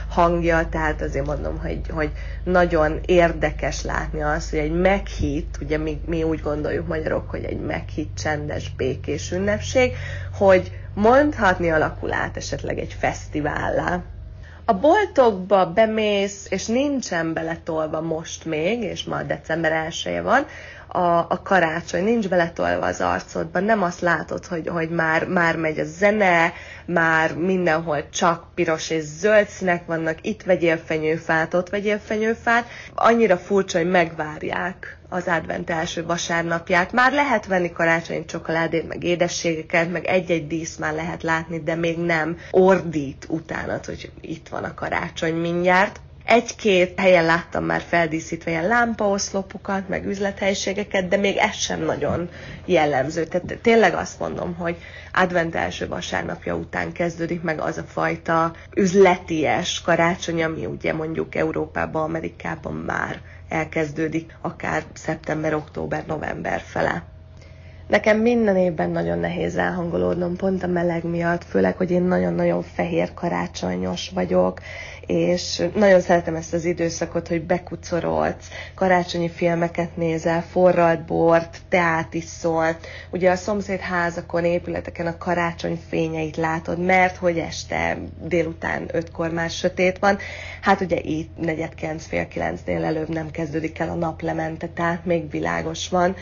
hangja, 0.08 0.68
tehát 0.68 1.02
azért 1.02 1.26
mondom, 1.26 1.58
hogy, 1.58 1.80
hogy 1.90 2.10
nagyon 2.44 3.00
érdekes 3.06 3.82
látni 3.82 4.22
azt, 4.22 4.50
hogy 4.50 4.58
egy 4.58 4.80
meghitt, 4.80 5.58
ugye 5.60 5.78
mi, 5.78 6.00
mi 6.06 6.22
úgy 6.22 6.40
gondoljuk 6.40 6.86
magyarok, 6.86 7.30
hogy 7.30 7.44
egy 7.44 7.60
meghitt, 7.60 8.16
csendes, 8.16 8.74
békés 8.76 9.32
ünnepség, 9.32 9.92
hogy 10.38 10.72
mondhatni 10.94 11.70
alakul 11.70 12.12
át 12.12 12.36
esetleg 12.36 12.78
egy 12.78 12.96
fesztivállá. 12.98 14.02
A 14.64 14.74
boltokba 14.74 15.72
bemész, 15.72 16.46
és 16.50 16.66
nincsen 16.66 17.32
beletolva 17.32 18.00
most 18.00 18.44
még, 18.44 18.82
és 18.82 19.04
ma 19.04 19.22
december 19.22 19.72
1 19.72 20.20
van, 20.22 20.46
a, 20.88 21.18
a 21.18 21.40
karácsony, 21.42 22.04
nincs 22.04 22.28
beletolva 22.28 22.86
az 22.86 23.00
arcodban, 23.00 23.64
nem 23.64 23.82
azt 23.82 24.00
látod, 24.00 24.46
hogy, 24.46 24.68
hogy 24.68 24.90
már, 24.90 25.26
már 25.26 25.56
megy 25.56 25.78
a 25.78 25.84
zene, 25.84 26.52
már 26.86 27.34
mindenhol 27.36 28.08
csak 28.08 28.46
piros 28.54 28.90
és 28.90 29.02
zöld 29.02 29.48
színek 29.48 29.86
vannak, 29.86 30.18
itt 30.22 30.42
vegyél 30.42 30.76
fenyőfát, 30.84 31.54
ott 31.54 31.68
vegyél 31.68 31.98
fenyőfát. 31.98 32.66
Annyira 32.94 33.36
furcsa, 33.36 33.78
hogy 33.78 33.90
megvárják 33.90 34.98
az 35.08 35.26
advent 35.26 35.70
első 35.70 36.04
vasárnapját. 36.04 36.92
Már 36.92 37.12
lehet 37.12 37.46
venni 37.46 37.72
karácsonyi 37.72 38.24
csokoládét, 38.24 38.88
meg 38.88 39.04
édességeket, 39.04 39.92
meg 39.92 40.04
egy-egy 40.06 40.46
dísz 40.46 40.76
már 40.76 40.94
lehet 40.94 41.22
látni, 41.22 41.60
de 41.60 41.74
még 41.74 41.98
nem 41.98 42.36
ordít 42.50 43.26
utána, 43.28 43.80
hogy 43.86 44.10
itt 44.20 44.48
van 44.48 44.64
a 44.64 44.74
karácsony 44.74 45.34
mindjárt. 45.34 46.00
Egy-két 46.30 47.00
helyen 47.00 47.24
láttam 47.24 47.64
már 47.64 47.80
feldíszítve 47.80 48.50
ilyen 48.50 48.66
lámpaoszlopokat, 48.66 49.88
meg 49.88 50.06
üzlethelyiségeket, 50.06 51.08
de 51.08 51.16
még 51.16 51.36
ez 51.36 51.54
sem 51.54 51.80
nagyon 51.80 52.28
jellemző. 52.64 53.24
Tehát 53.24 53.58
tényleg 53.62 53.94
azt 53.94 54.18
mondom, 54.18 54.54
hogy 54.54 54.76
advent 55.12 55.54
első 55.54 55.86
vasárnapja 55.88 56.54
után 56.54 56.92
kezdődik 56.92 57.42
meg 57.42 57.60
az 57.60 57.78
a 57.78 57.82
fajta 57.82 58.52
üzleties 58.76 59.80
karácsony, 59.80 60.42
ami 60.42 60.66
ugye 60.66 60.92
mondjuk 60.92 61.34
Európában, 61.34 62.02
Amerikában 62.02 62.74
már 62.74 63.20
elkezdődik, 63.48 64.36
akár 64.40 64.82
szeptember, 64.94 65.54
október, 65.54 66.06
november 66.06 66.60
fele. 66.60 67.02
Nekem 67.88 68.18
minden 68.18 68.56
évben 68.56 68.90
nagyon 68.90 69.18
nehéz 69.18 69.56
elhangolódnom, 69.56 70.36
pont 70.36 70.62
a 70.62 70.66
meleg 70.66 71.04
miatt, 71.04 71.44
főleg, 71.44 71.76
hogy 71.76 71.90
én 71.90 72.02
nagyon-nagyon 72.02 72.62
fehér 72.62 73.14
karácsonyos 73.14 74.10
vagyok, 74.14 74.60
és 75.06 75.62
nagyon 75.74 76.00
szeretem 76.00 76.34
ezt 76.34 76.52
az 76.52 76.64
időszakot, 76.64 77.28
hogy 77.28 77.42
bekucorolsz, 77.42 78.48
karácsonyi 78.74 79.28
filmeket 79.28 79.96
nézel, 79.96 80.42
forralt 80.42 81.04
bort, 81.04 81.58
teát 81.68 82.14
iszol. 82.14 82.76
Ugye 83.10 83.30
a 83.30 83.36
szomszéd 83.36 83.80
házakon, 83.80 84.44
épületeken 84.44 85.06
a 85.06 85.18
karácsony 85.18 85.80
fényeit 85.88 86.36
látod, 86.36 86.78
mert 86.78 87.16
hogy 87.16 87.38
este 87.38 87.98
délután 88.22 88.88
ötkor 88.92 89.30
már 89.30 89.50
sötét 89.50 89.98
van. 89.98 90.18
Hát 90.60 90.80
ugye 90.80 90.98
itt 91.02 91.38
negyed 91.40 91.74
kilenc, 91.74 92.06
fél 92.06 92.28
kilencnél 92.28 92.84
előbb 92.84 93.08
nem 93.08 93.30
kezdődik 93.30 93.78
el 93.78 93.88
a 93.88 93.94
naplemente, 93.94 94.66
tehát 94.66 95.04
még 95.04 95.30
világos 95.30 95.88
van 95.88 96.16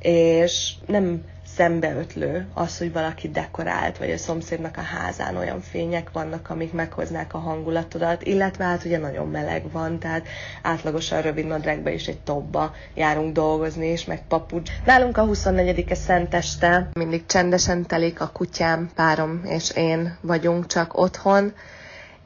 és 0.00 0.72
nem 0.86 1.22
szembeötlő 1.56 2.46
az, 2.54 2.78
hogy 2.78 2.92
valaki 2.92 3.28
dekorált, 3.28 3.98
vagy 3.98 4.10
a 4.10 4.16
szomszédnak 4.16 4.76
a 4.76 4.80
házán 4.80 5.36
olyan 5.36 5.60
fények 5.60 6.10
vannak, 6.12 6.50
amik 6.50 6.72
meghoznák 6.72 7.34
a 7.34 7.38
hangulatodat, 7.38 8.22
illetve 8.22 8.64
hát 8.64 8.84
ugye 8.84 8.98
nagyon 8.98 9.28
meleg 9.28 9.70
van, 9.72 9.98
tehát 9.98 10.26
átlagosan 10.62 11.22
rövid 11.22 11.46
nadrágba 11.46 11.90
is 11.90 12.06
egy 12.06 12.20
tobba 12.20 12.74
járunk 12.94 13.32
dolgozni, 13.34 13.86
és 13.86 14.04
meg 14.04 14.22
papucs. 14.28 14.70
Nálunk 14.84 15.16
a 15.16 15.26
24-e 15.26 15.94
szenteste 15.94 16.88
mindig 16.92 17.26
csendesen 17.26 17.86
telik, 17.86 18.20
a 18.20 18.30
kutyám, 18.32 18.90
párom 18.94 19.40
és 19.44 19.70
én 19.70 20.16
vagyunk 20.20 20.66
csak 20.66 20.98
otthon, 20.98 21.52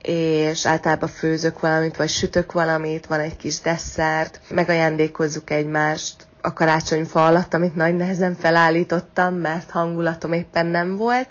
és 0.02 0.66
általában 0.66 1.08
főzök 1.08 1.60
valamit, 1.60 1.96
vagy 1.96 2.08
sütök 2.08 2.52
valamit, 2.52 3.06
van 3.06 3.20
egy 3.20 3.36
kis 3.36 3.60
desszert, 3.60 4.40
megajándékozzuk 4.48 5.50
egymást, 5.50 6.23
a 6.44 6.52
karácsonyfa 6.52 7.26
alatt, 7.26 7.54
amit 7.54 7.74
nagy 7.74 7.96
nehezen 7.96 8.34
felállítottam, 8.34 9.34
mert 9.34 9.70
hangulatom 9.70 10.32
éppen 10.32 10.66
nem 10.66 10.96
volt, 10.96 11.28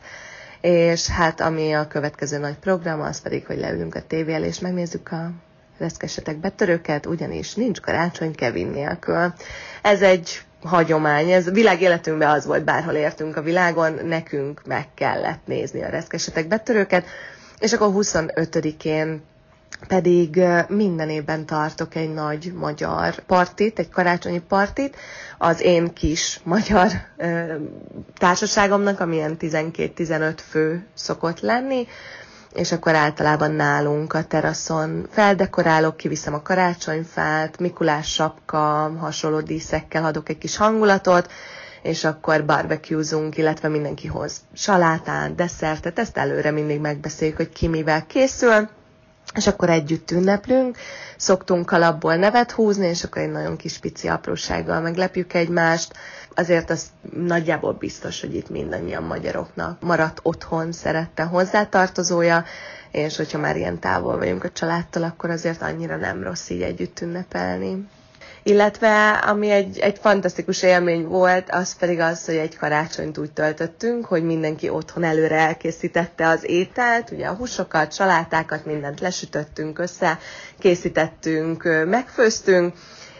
és 0.61 1.07
hát 1.07 1.41
ami 1.41 1.73
a 1.73 1.87
következő 1.87 2.37
nagy 2.37 2.55
program, 2.55 3.01
az 3.01 3.21
pedig, 3.21 3.45
hogy 3.45 3.57
leülünk 3.57 3.95
a 3.95 4.01
tévé 4.07 4.45
és 4.45 4.59
megnézzük 4.59 5.11
a 5.11 5.31
reszkesetek 5.77 6.37
betörőket, 6.37 7.05
ugyanis 7.05 7.53
nincs 7.53 7.79
karácsony 7.81 8.35
Kevin 8.35 8.67
nélkül. 8.67 9.33
Ez 9.81 10.01
egy 10.01 10.41
hagyomány, 10.63 11.31
ez 11.31 11.51
világ 11.51 11.81
életünkben 11.81 12.29
az 12.29 12.45
volt, 12.45 12.63
bárhol 12.63 12.93
értünk 12.93 13.37
a 13.37 13.41
világon, 13.41 13.93
nekünk 14.05 14.61
meg 14.65 14.87
kellett 14.93 15.41
nézni 15.45 15.83
a 15.83 15.89
reszkesetek 15.89 16.47
betörőket, 16.47 17.05
és 17.59 17.73
akkor 17.73 17.89
25-én 17.93 19.21
pedig 19.87 20.41
minden 20.67 21.09
évben 21.09 21.45
tartok 21.45 21.95
egy 21.95 22.13
nagy 22.13 22.53
magyar 22.55 23.15
partit, 23.19 23.79
egy 23.79 23.89
karácsonyi 23.89 24.41
partit, 24.47 24.95
az 25.37 25.61
én 25.61 25.93
kis 25.93 26.39
magyar 26.43 26.91
ö, 27.17 27.53
társaságomnak, 28.17 28.99
amilyen 28.99 29.35
12-15 29.39 30.37
fő 30.49 30.85
szokott 30.93 31.39
lenni, 31.39 31.87
és 32.53 32.71
akkor 32.71 32.95
általában 32.95 33.51
nálunk 33.51 34.13
a 34.13 34.23
teraszon 34.23 35.07
feldekorálok, 35.11 35.97
kiviszem 35.97 36.33
a 36.33 36.41
karácsonyfát, 36.41 37.59
Mikulás 37.59 38.13
sapka, 38.13 38.91
hasonló 38.99 39.39
díszekkel 39.41 40.05
adok 40.05 40.29
egy 40.29 40.37
kis 40.37 40.57
hangulatot, 40.57 41.31
és 41.81 42.03
akkor 42.03 42.45
barbecuezunk, 42.45 43.37
illetve 43.37 43.67
mindenki 43.67 44.07
hoz 44.07 44.41
salátán, 44.53 45.35
desszertet, 45.35 45.99
ezt 45.99 46.17
előre 46.17 46.51
mindig 46.51 46.79
megbeszéljük, 46.79 47.37
hogy 47.37 47.49
ki 47.49 47.67
mivel 47.67 48.05
készül, 48.05 48.69
és 49.35 49.47
akkor 49.47 49.69
együtt 49.69 50.11
ünneplünk, 50.11 50.77
szoktunk 51.17 51.65
kalapból 51.65 52.15
nevet 52.15 52.51
húzni, 52.51 52.87
és 52.87 53.03
akkor 53.03 53.21
egy 53.21 53.31
nagyon 53.31 53.55
kis 53.57 53.77
pici 53.77 54.07
aprósággal 54.07 54.81
meglepjük 54.81 55.33
egymást. 55.33 55.93
Azért 56.35 56.69
az 56.69 56.85
nagyjából 57.15 57.73
biztos, 57.73 58.21
hogy 58.21 58.35
itt 58.35 58.49
mindannyian 58.49 59.03
magyaroknak 59.03 59.81
maradt 59.81 60.19
otthon 60.23 60.71
szerette 60.71 61.23
hozzátartozója, 61.23 62.43
és 62.91 63.17
hogyha 63.17 63.37
már 63.39 63.55
ilyen 63.57 63.79
távol 63.79 64.17
vagyunk 64.17 64.43
a 64.43 64.51
családtól, 64.51 65.03
akkor 65.03 65.29
azért 65.29 65.61
annyira 65.61 65.95
nem 65.95 66.23
rossz 66.23 66.49
így 66.49 66.61
együtt 66.61 67.01
ünnepelni 67.01 67.87
illetve 68.43 69.09
ami 69.09 69.49
egy, 69.49 69.79
egy 69.79 69.97
fantasztikus 70.01 70.63
élmény 70.63 71.05
volt, 71.07 71.49
az 71.51 71.75
pedig 71.75 71.99
az, 71.99 72.25
hogy 72.25 72.35
egy 72.35 72.57
karácsonyt 72.57 73.17
úgy 73.17 73.31
töltöttünk, 73.31 74.05
hogy 74.05 74.23
mindenki 74.23 74.69
otthon 74.69 75.03
előre 75.03 75.35
elkészítette 75.37 76.27
az 76.27 76.43
ételt, 76.49 77.11
ugye 77.11 77.27
a 77.27 77.33
húsokat, 77.33 77.93
salátákat, 77.93 78.65
mindent 78.65 78.99
lesütöttünk 78.99 79.79
össze, 79.79 80.19
készítettünk, 80.59 81.63
megfőztünk, 81.85 82.73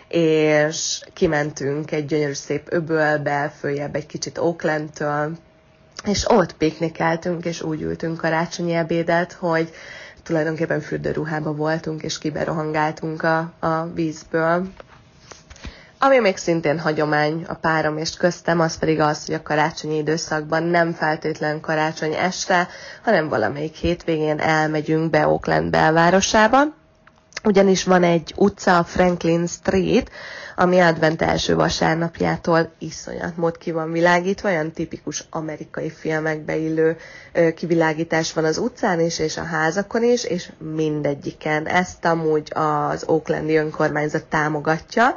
és 0.07 1.01
kimentünk 1.13 1.91
egy 1.91 2.05
gyönyörű 2.05 2.33
szép 2.33 2.67
öbölbe, 2.69 3.53
följebb 3.59 3.95
egy 3.95 4.05
kicsit 4.05 4.37
Oaklandtől, 4.37 5.37
és 6.05 6.29
ott 6.29 6.53
piknikeltünk, 6.53 7.45
és 7.45 7.61
úgy 7.61 7.81
ültünk 7.81 8.17
karácsonyi 8.17 8.73
ebédet, 8.73 9.31
hogy 9.31 9.69
tulajdonképpen 10.23 10.79
fürdőruhába 10.81 11.53
voltunk, 11.53 12.01
és 12.03 12.17
kiberohangáltunk 12.17 13.23
a, 13.23 13.53
a 13.59 13.85
vízből. 13.93 14.67
Ami 16.05 16.19
még 16.19 16.37
szintén 16.37 16.79
hagyomány 16.79 17.45
a 17.47 17.53
párom 17.53 17.97
és 17.97 18.15
köztem, 18.15 18.59
az 18.59 18.77
pedig 18.77 18.99
az, 18.99 19.25
hogy 19.25 19.35
a 19.35 19.41
karácsonyi 19.41 19.97
időszakban 19.97 20.63
nem 20.63 20.93
feltétlen 20.93 21.59
karácsony 21.59 22.13
este, 22.13 22.67
hanem 23.03 23.29
valamelyik 23.29 23.75
hétvégén 23.75 24.39
elmegyünk 24.39 25.09
be 25.09 25.27
Oakland 25.27 25.69
belvárosába, 25.69 26.61
ugyanis 27.43 27.83
van 27.83 28.03
egy 28.03 28.33
utca, 28.37 28.77
a 28.77 28.83
Franklin 28.83 29.47
Street, 29.47 30.09
ami 30.55 30.79
advent 30.79 31.21
első 31.21 31.55
vasárnapjától 31.55 32.71
iszonyat 32.79 33.37
mód 33.37 33.57
ki 33.57 33.71
van 33.71 33.91
világítva, 33.91 34.49
olyan 34.49 34.71
tipikus 34.71 35.23
amerikai 35.29 35.89
filmekbe 35.89 36.55
illő 36.55 36.97
kivilágítás 37.55 38.33
van 38.33 38.45
az 38.45 38.57
utcán 38.57 38.99
is, 38.99 39.19
és 39.19 39.37
a 39.37 39.43
házakon 39.43 40.03
is, 40.03 40.23
és 40.23 40.51
mindegyiken. 40.75 41.67
Ezt 41.67 42.05
amúgy 42.05 42.51
az 42.53 43.03
Oaklandi 43.07 43.55
önkormányzat 43.55 44.23
támogatja, 44.25 45.15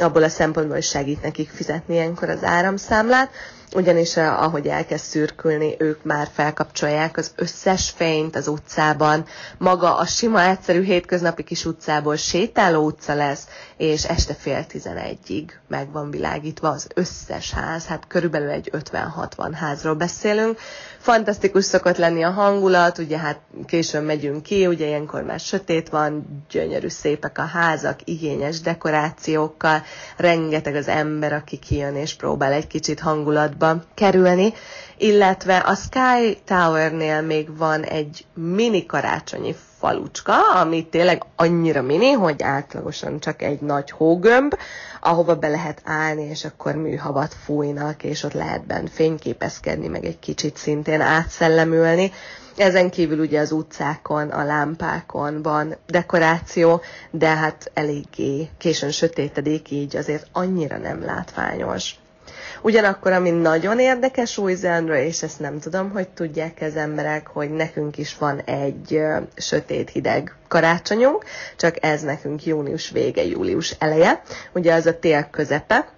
abból 0.00 0.22
a 0.22 0.28
szempontból, 0.28 0.74
hogy 0.74 0.84
segít 0.84 1.22
nekik 1.22 1.50
fizetni 1.50 1.94
ilyenkor 1.94 2.28
az 2.28 2.44
áramszámlát, 2.44 3.30
ugyanis 3.74 4.16
eh, 4.16 4.42
ahogy 4.42 4.66
elkezd 4.66 5.04
szürkülni, 5.04 5.74
ők 5.78 6.04
már 6.04 6.28
felkapcsolják 6.32 7.16
az 7.16 7.30
összes 7.36 7.92
fényt 7.96 8.36
az 8.36 8.48
utcában. 8.48 9.24
Maga 9.58 9.96
a 9.96 10.04
sima, 10.06 10.42
egyszerű 10.42 10.82
hétköznapi 10.82 11.42
kis 11.42 11.64
utcából 11.64 12.16
sétáló 12.16 12.84
utca 12.84 13.14
lesz, 13.14 13.46
és 13.76 14.04
este 14.04 14.34
fél 14.34 14.66
tizenegyig 14.66 15.58
meg 15.68 15.92
van 15.92 16.10
világítva 16.10 16.68
az 16.68 16.86
összes 16.94 17.52
ház, 17.52 17.86
hát 17.86 18.06
körülbelül 18.06 18.48
egy 18.50 18.70
50-60 18.72 19.50
házról 19.54 19.94
beszélünk. 19.94 20.58
Fantasztikus 20.98 21.64
szokott 21.64 21.96
lenni 21.96 22.22
a 22.22 22.30
hangulat, 22.30 22.98
ugye 22.98 23.18
hát 23.18 23.40
későn 23.66 24.02
megyünk 24.04 24.42
ki, 24.42 24.66
ugye 24.66 24.86
ilyenkor 24.86 25.22
már 25.22 25.40
sötét 25.40 25.88
van, 25.88 26.44
gyönyörű 26.50 26.88
szépek 26.88 27.38
a 27.38 27.42
házak, 27.44 27.98
igényes 28.04 28.60
dekorációkkal, 28.60 29.82
rengeteg 30.16 30.74
az 30.74 30.88
ember, 30.88 31.32
aki 31.32 31.58
kijön 31.58 31.94
és 31.96 32.14
próbál 32.14 32.52
egy 32.52 32.66
kicsit 32.66 33.00
hangulat 33.00 33.44
sorozatba 33.46 33.82
kerülni, 33.94 34.52
illetve 34.98 35.56
a 35.56 35.74
Sky 35.74 36.38
Tower-nél 36.44 37.20
még 37.22 37.56
van 37.56 37.82
egy 37.82 38.26
mini 38.34 38.86
karácsonyi 38.86 39.54
falucska, 39.78 40.52
ami 40.60 40.86
tényleg 40.88 41.22
annyira 41.36 41.82
mini, 41.82 42.10
hogy 42.10 42.42
átlagosan 42.42 43.20
csak 43.20 43.42
egy 43.42 43.60
nagy 43.60 43.90
hógömb, 43.90 44.54
ahova 45.00 45.36
be 45.36 45.48
lehet 45.48 45.80
állni, 45.84 46.22
és 46.22 46.44
akkor 46.44 46.74
műhavat 46.74 47.34
fújnak, 47.44 48.02
és 48.02 48.22
ott 48.22 48.32
lehet 48.32 48.66
bent 48.66 48.90
fényképezkedni, 48.90 49.88
meg 49.88 50.04
egy 50.04 50.18
kicsit 50.18 50.56
szintén 50.56 51.00
átszellemülni. 51.00 52.12
Ezen 52.56 52.90
kívül 52.90 53.18
ugye 53.18 53.40
az 53.40 53.52
utcákon, 53.52 54.28
a 54.28 54.44
lámpákon 54.44 55.42
van 55.42 55.76
dekoráció, 55.86 56.80
de 57.10 57.28
hát 57.28 57.70
eléggé 57.74 58.48
későn 58.58 58.90
sötétedik, 58.90 59.70
így 59.70 59.96
azért 59.96 60.26
annyira 60.32 60.78
nem 60.78 61.04
látványos. 61.04 61.94
Ugyanakkor, 62.66 63.12
ami 63.12 63.30
nagyon 63.30 63.78
érdekes 63.78 64.38
új 64.38 64.56
és 64.92 65.22
ezt 65.22 65.40
nem 65.40 65.58
tudom, 65.58 65.90
hogy 65.90 66.08
tudják 66.08 66.58
az 66.60 66.76
emberek, 66.76 67.26
hogy 67.26 67.50
nekünk 67.50 67.98
is 67.98 68.16
van 68.18 68.40
egy 68.40 69.00
sötét 69.36 69.90
hideg 69.90 70.34
karácsonyunk, 70.48 71.24
csak 71.56 71.84
ez 71.84 72.02
nekünk 72.02 72.44
június 72.44 72.90
vége, 72.90 73.24
július 73.24 73.76
eleje, 73.78 74.22
ugye 74.52 74.74
az 74.74 74.86
a 74.86 74.98
tél 74.98 75.28
közepe, 75.30 75.88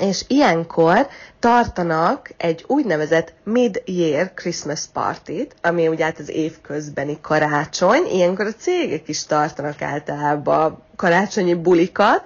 és 0.00 0.24
ilyenkor 0.28 1.06
tartanak 1.38 2.30
egy 2.36 2.64
úgynevezett 2.66 3.32
mid-year 3.44 4.32
Christmas 4.34 4.84
party 4.92 5.48
ami 5.62 5.88
ugye 5.88 6.04
hát 6.04 6.18
az 6.18 6.28
évközbeni 6.28 7.18
karácsony, 7.20 8.06
ilyenkor 8.12 8.46
a 8.46 8.52
cégek 8.58 9.08
is 9.08 9.24
tartanak 9.24 9.82
általában 9.82 10.82
karácsonyi 10.96 11.54
bulikat, 11.54 12.22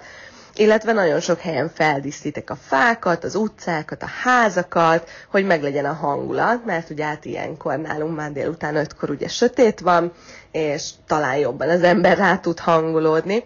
illetve 0.55 0.91
nagyon 0.93 1.19
sok 1.19 1.39
helyen 1.39 1.69
feldíszítek 1.69 2.49
a 2.49 2.55
fákat, 2.55 3.23
az 3.23 3.35
utcákat, 3.35 4.03
a 4.03 4.09
házakat, 4.23 5.09
hogy 5.29 5.45
meglegyen 5.45 5.85
a 5.85 5.93
hangulat, 5.93 6.65
mert 6.65 6.89
ugye 6.89 7.05
hát 7.05 7.25
ilyenkor 7.25 7.77
nálunk 7.77 8.15
már 8.15 8.31
délután 8.31 8.75
ötkor 8.75 9.09
ugye 9.09 9.27
sötét 9.27 9.79
van, 9.79 10.11
és 10.51 10.89
talán 11.07 11.37
jobban 11.37 11.69
az 11.69 11.83
ember 11.83 12.17
rá 12.17 12.37
tud 12.37 12.59
hangulódni. 12.59 13.43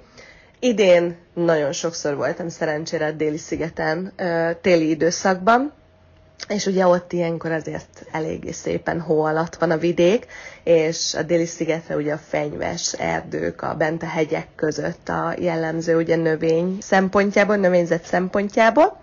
Idén 0.60 1.18
nagyon 1.34 1.72
sokszor 1.72 2.16
voltam 2.16 2.50
szerencsére 2.50 3.06
a 3.06 3.12
déli 3.12 3.38
szigeten 3.38 4.14
téli 4.62 4.90
időszakban, 4.90 5.74
és 6.50 6.66
ugye 6.66 6.88
ott 6.88 7.14
ilyenkor 7.14 7.52
azért 7.52 8.06
eléggé 8.12 8.52
szépen 8.52 9.00
hó 9.02 9.22
alatt 9.24 9.56
van 9.56 9.72
a 9.72 9.78
vidék, 9.78 10.26
és 10.64 11.14
a 11.14 11.24
déli 11.24 11.46
szigetre 11.46 11.96
ugye 11.96 12.14
a 12.14 12.18
fenyves 12.28 12.94
erdők, 12.94 13.62
a 13.62 13.76
bent 13.76 14.04
a 14.04 14.08
hegyek 14.08 14.48
között 14.56 15.10
a 15.10 15.34
jellemző 15.40 15.96
ugye 15.98 16.16
növény 16.16 16.78
szempontjából, 16.82 17.56
növényzet 17.56 18.04
szempontjából. 18.06 19.00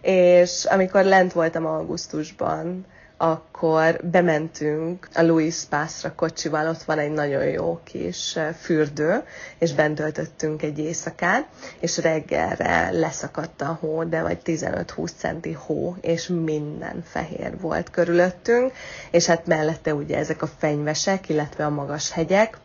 És 0.00 0.64
amikor 0.64 1.04
lent 1.04 1.32
voltam 1.32 1.66
augusztusban, 1.66 2.86
akkor 3.22 4.00
bementünk 4.02 5.08
a 5.14 5.22
Louis 5.22 5.56
Pászra 5.68 6.12
kocsival, 6.14 6.68
ott 6.68 6.82
van 6.82 6.98
egy 6.98 7.10
nagyon 7.10 7.44
jó 7.44 7.80
kis 7.84 8.38
fürdő, 8.60 9.22
és 9.58 9.72
bent 9.74 9.94
töltöttünk 9.94 10.62
egy 10.62 10.78
éjszakát, 10.78 11.46
és 11.80 11.98
reggelre 11.98 12.90
leszakadt 12.90 13.60
a 13.62 13.78
hó, 13.80 14.04
de 14.04 14.22
vagy 14.22 14.38
15-20 14.44 15.10
centi 15.16 15.52
hó, 15.52 15.96
és 16.00 16.26
minden 16.26 17.02
fehér 17.06 17.60
volt 17.60 17.90
körülöttünk, 17.90 18.72
és 19.10 19.26
hát 19.26 19.46
mellette 19.46 19.94
ugye 19.94 20.16
ezek 20.18 20.42
a 20.42 20.50
fenyvesek, 20.58 21.28
illetve 21.28 21.64
a 21.64 21.70
magas 21.70 22.10
hegyek, 22.12 22.58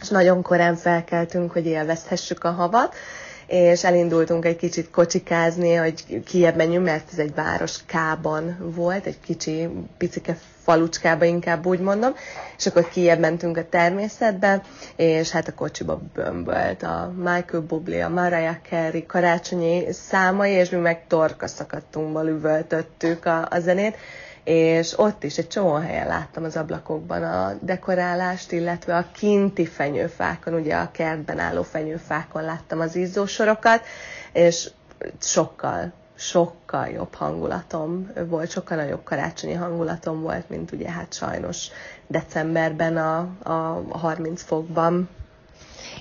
és 0.00 0.08
nagyon 0.08 0.42
korán 0.42 0.76
felkeltünk, 0.76 1.52
hogy 1.52 1.66
élvezhessük 1.66 2.44
a 2.44 2.50
havat, 2.50 2.94
és 3.52 3.84
elindultunk 3.84 4.44
egy 4.44 4.56
kicsit 4.56 4.90
kocsikázni, 4.90 5.74
hogy 5.74 6.22
kiebb 6.24 6.56
menjünk, 6.56 6.84
mert 6.84 7.08
ez 7.12 7.18
egy 7.18 7.34
város 7.34 7.76
kában 7.86 8.72
volt, 8.74 9.06
egy 9.06 9.20
kicsi, 9.20 9.68
picike 9.98 10.36
falucskába 10.62 11.24
inkább 11.24 11.66
úgy 11.66 11.80
mondom, 11.80 12.14
és 12.58 12.66
akkor 12.66 12.88
kiebb 12.88 13.18
mentünk 13.18 13.56
a 13.56 13.68
természetbe, 13.68 14.62
és 14.96 15.30
hát 15.30 15.48
a 15.48 15.54
kocsiba 15.54 16.00
bömbölt 16.14 16.82
a 16.82 17.12
Michael 17.16 17.62
Bublé, 17.68 18.00
a 18.00 18.08
Mariah 18.08 18.56
Carey 18.68 19.06
karácsonyi 19.06 19.84
számai, 19.92 20.50
és 20.50 20.70
mi 20.70 20.78
meg 20.78 21.06
torka 21.06 21.46
szakadtunkba 21.46 22.28
üvöltöttük 22.28 23.24
a, 23.26 23.46
a 23.50 23.58
zenét, 23.58 23.96
és 24.44 24.98
ott 24.98 25.24
is 25.24 25.38
egy 25.38 25.48
csomó 25.48 25.74
helyen 25.74 26.06
láttam 26.06 26.44
az 26.44 26.56
ablakokban 26.56 27.22
a 27.22 27.52
dekorálást, 27.60 28.52
illetve 28.52 28.96
a 28.96 29.06
kinti 29.12 29.66
fenyőfákon, 29.66 30.54
ugye 30.54 30.76
a 30.76 30.90
kertben 30.90 31.38
álló 31.38 31.62
fenyőfákon 31.62 32.42
láttam 32.42 32.80
az 32.80 32.96
izzósorokat, 32.96 33.80
és 34.32 34.70
sokkal, 35.20 35.92
sokkal 36.14 36.86
jobb 36.88 37.14
hangulatom 37.14 38.10
volt, 38.28 38.50
sokkal 38.50 38.76
nagyobb 38.76 39.04
karácsonyi 39.04 39.54
hangulatom 39.54 40.20
volt, 40.20 40.48
mint 40.48 40.72
ugye 40.72 40.90
hát 40.90 41.12
sajnos 41.14 41.66
decemberben 42.06 42.96
a, 42.96 43.18
a 43.42 43.98
30 43.98 44.42
fokban 44.42 45.08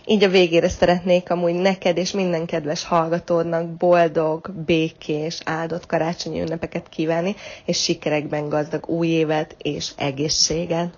így 0.06 0.24
a 0.24 0.30
végére 0.30 0.70
szeretnék 0.70 1.30
amúgy 1.30 1.54
neked 1.54 1.98
és 1.98 2.12
minden 2.12 2.46
kedves 2.46 2.84
hallgatódnak 2.86 3.68
boldog, 3.70 4.52
békés, 4.66 5.40
áldott 5.46 5.86
karácsonyi 5.86 6.42
ünnepeket 6.42 6.90
kívánni, 6.90 7.36
és 7.66 7.84
sikerekben 7.84 8.50
gazdag 8.50 8.90
új 8.90 9.08
évet 9.08 9.56
és 9.62 9.92
egészséget. 9.98 10.94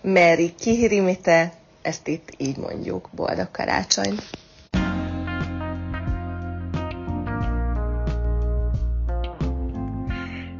Meri 0.00 0.54
Kihrimite, 0.60 1.52
ezt 1.82 2.08
itt 2.08 2.28
így 2.38 2.56
mondjuk, 2.56 3.08
boldog 3.12 3.50
karácsony! 3.50 4.14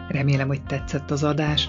Remélem, 0.09 0.46
hogy 0.48 0.62
tetszett 0.62 1.11
az 1.11 1.22
adás. 1.24 1.68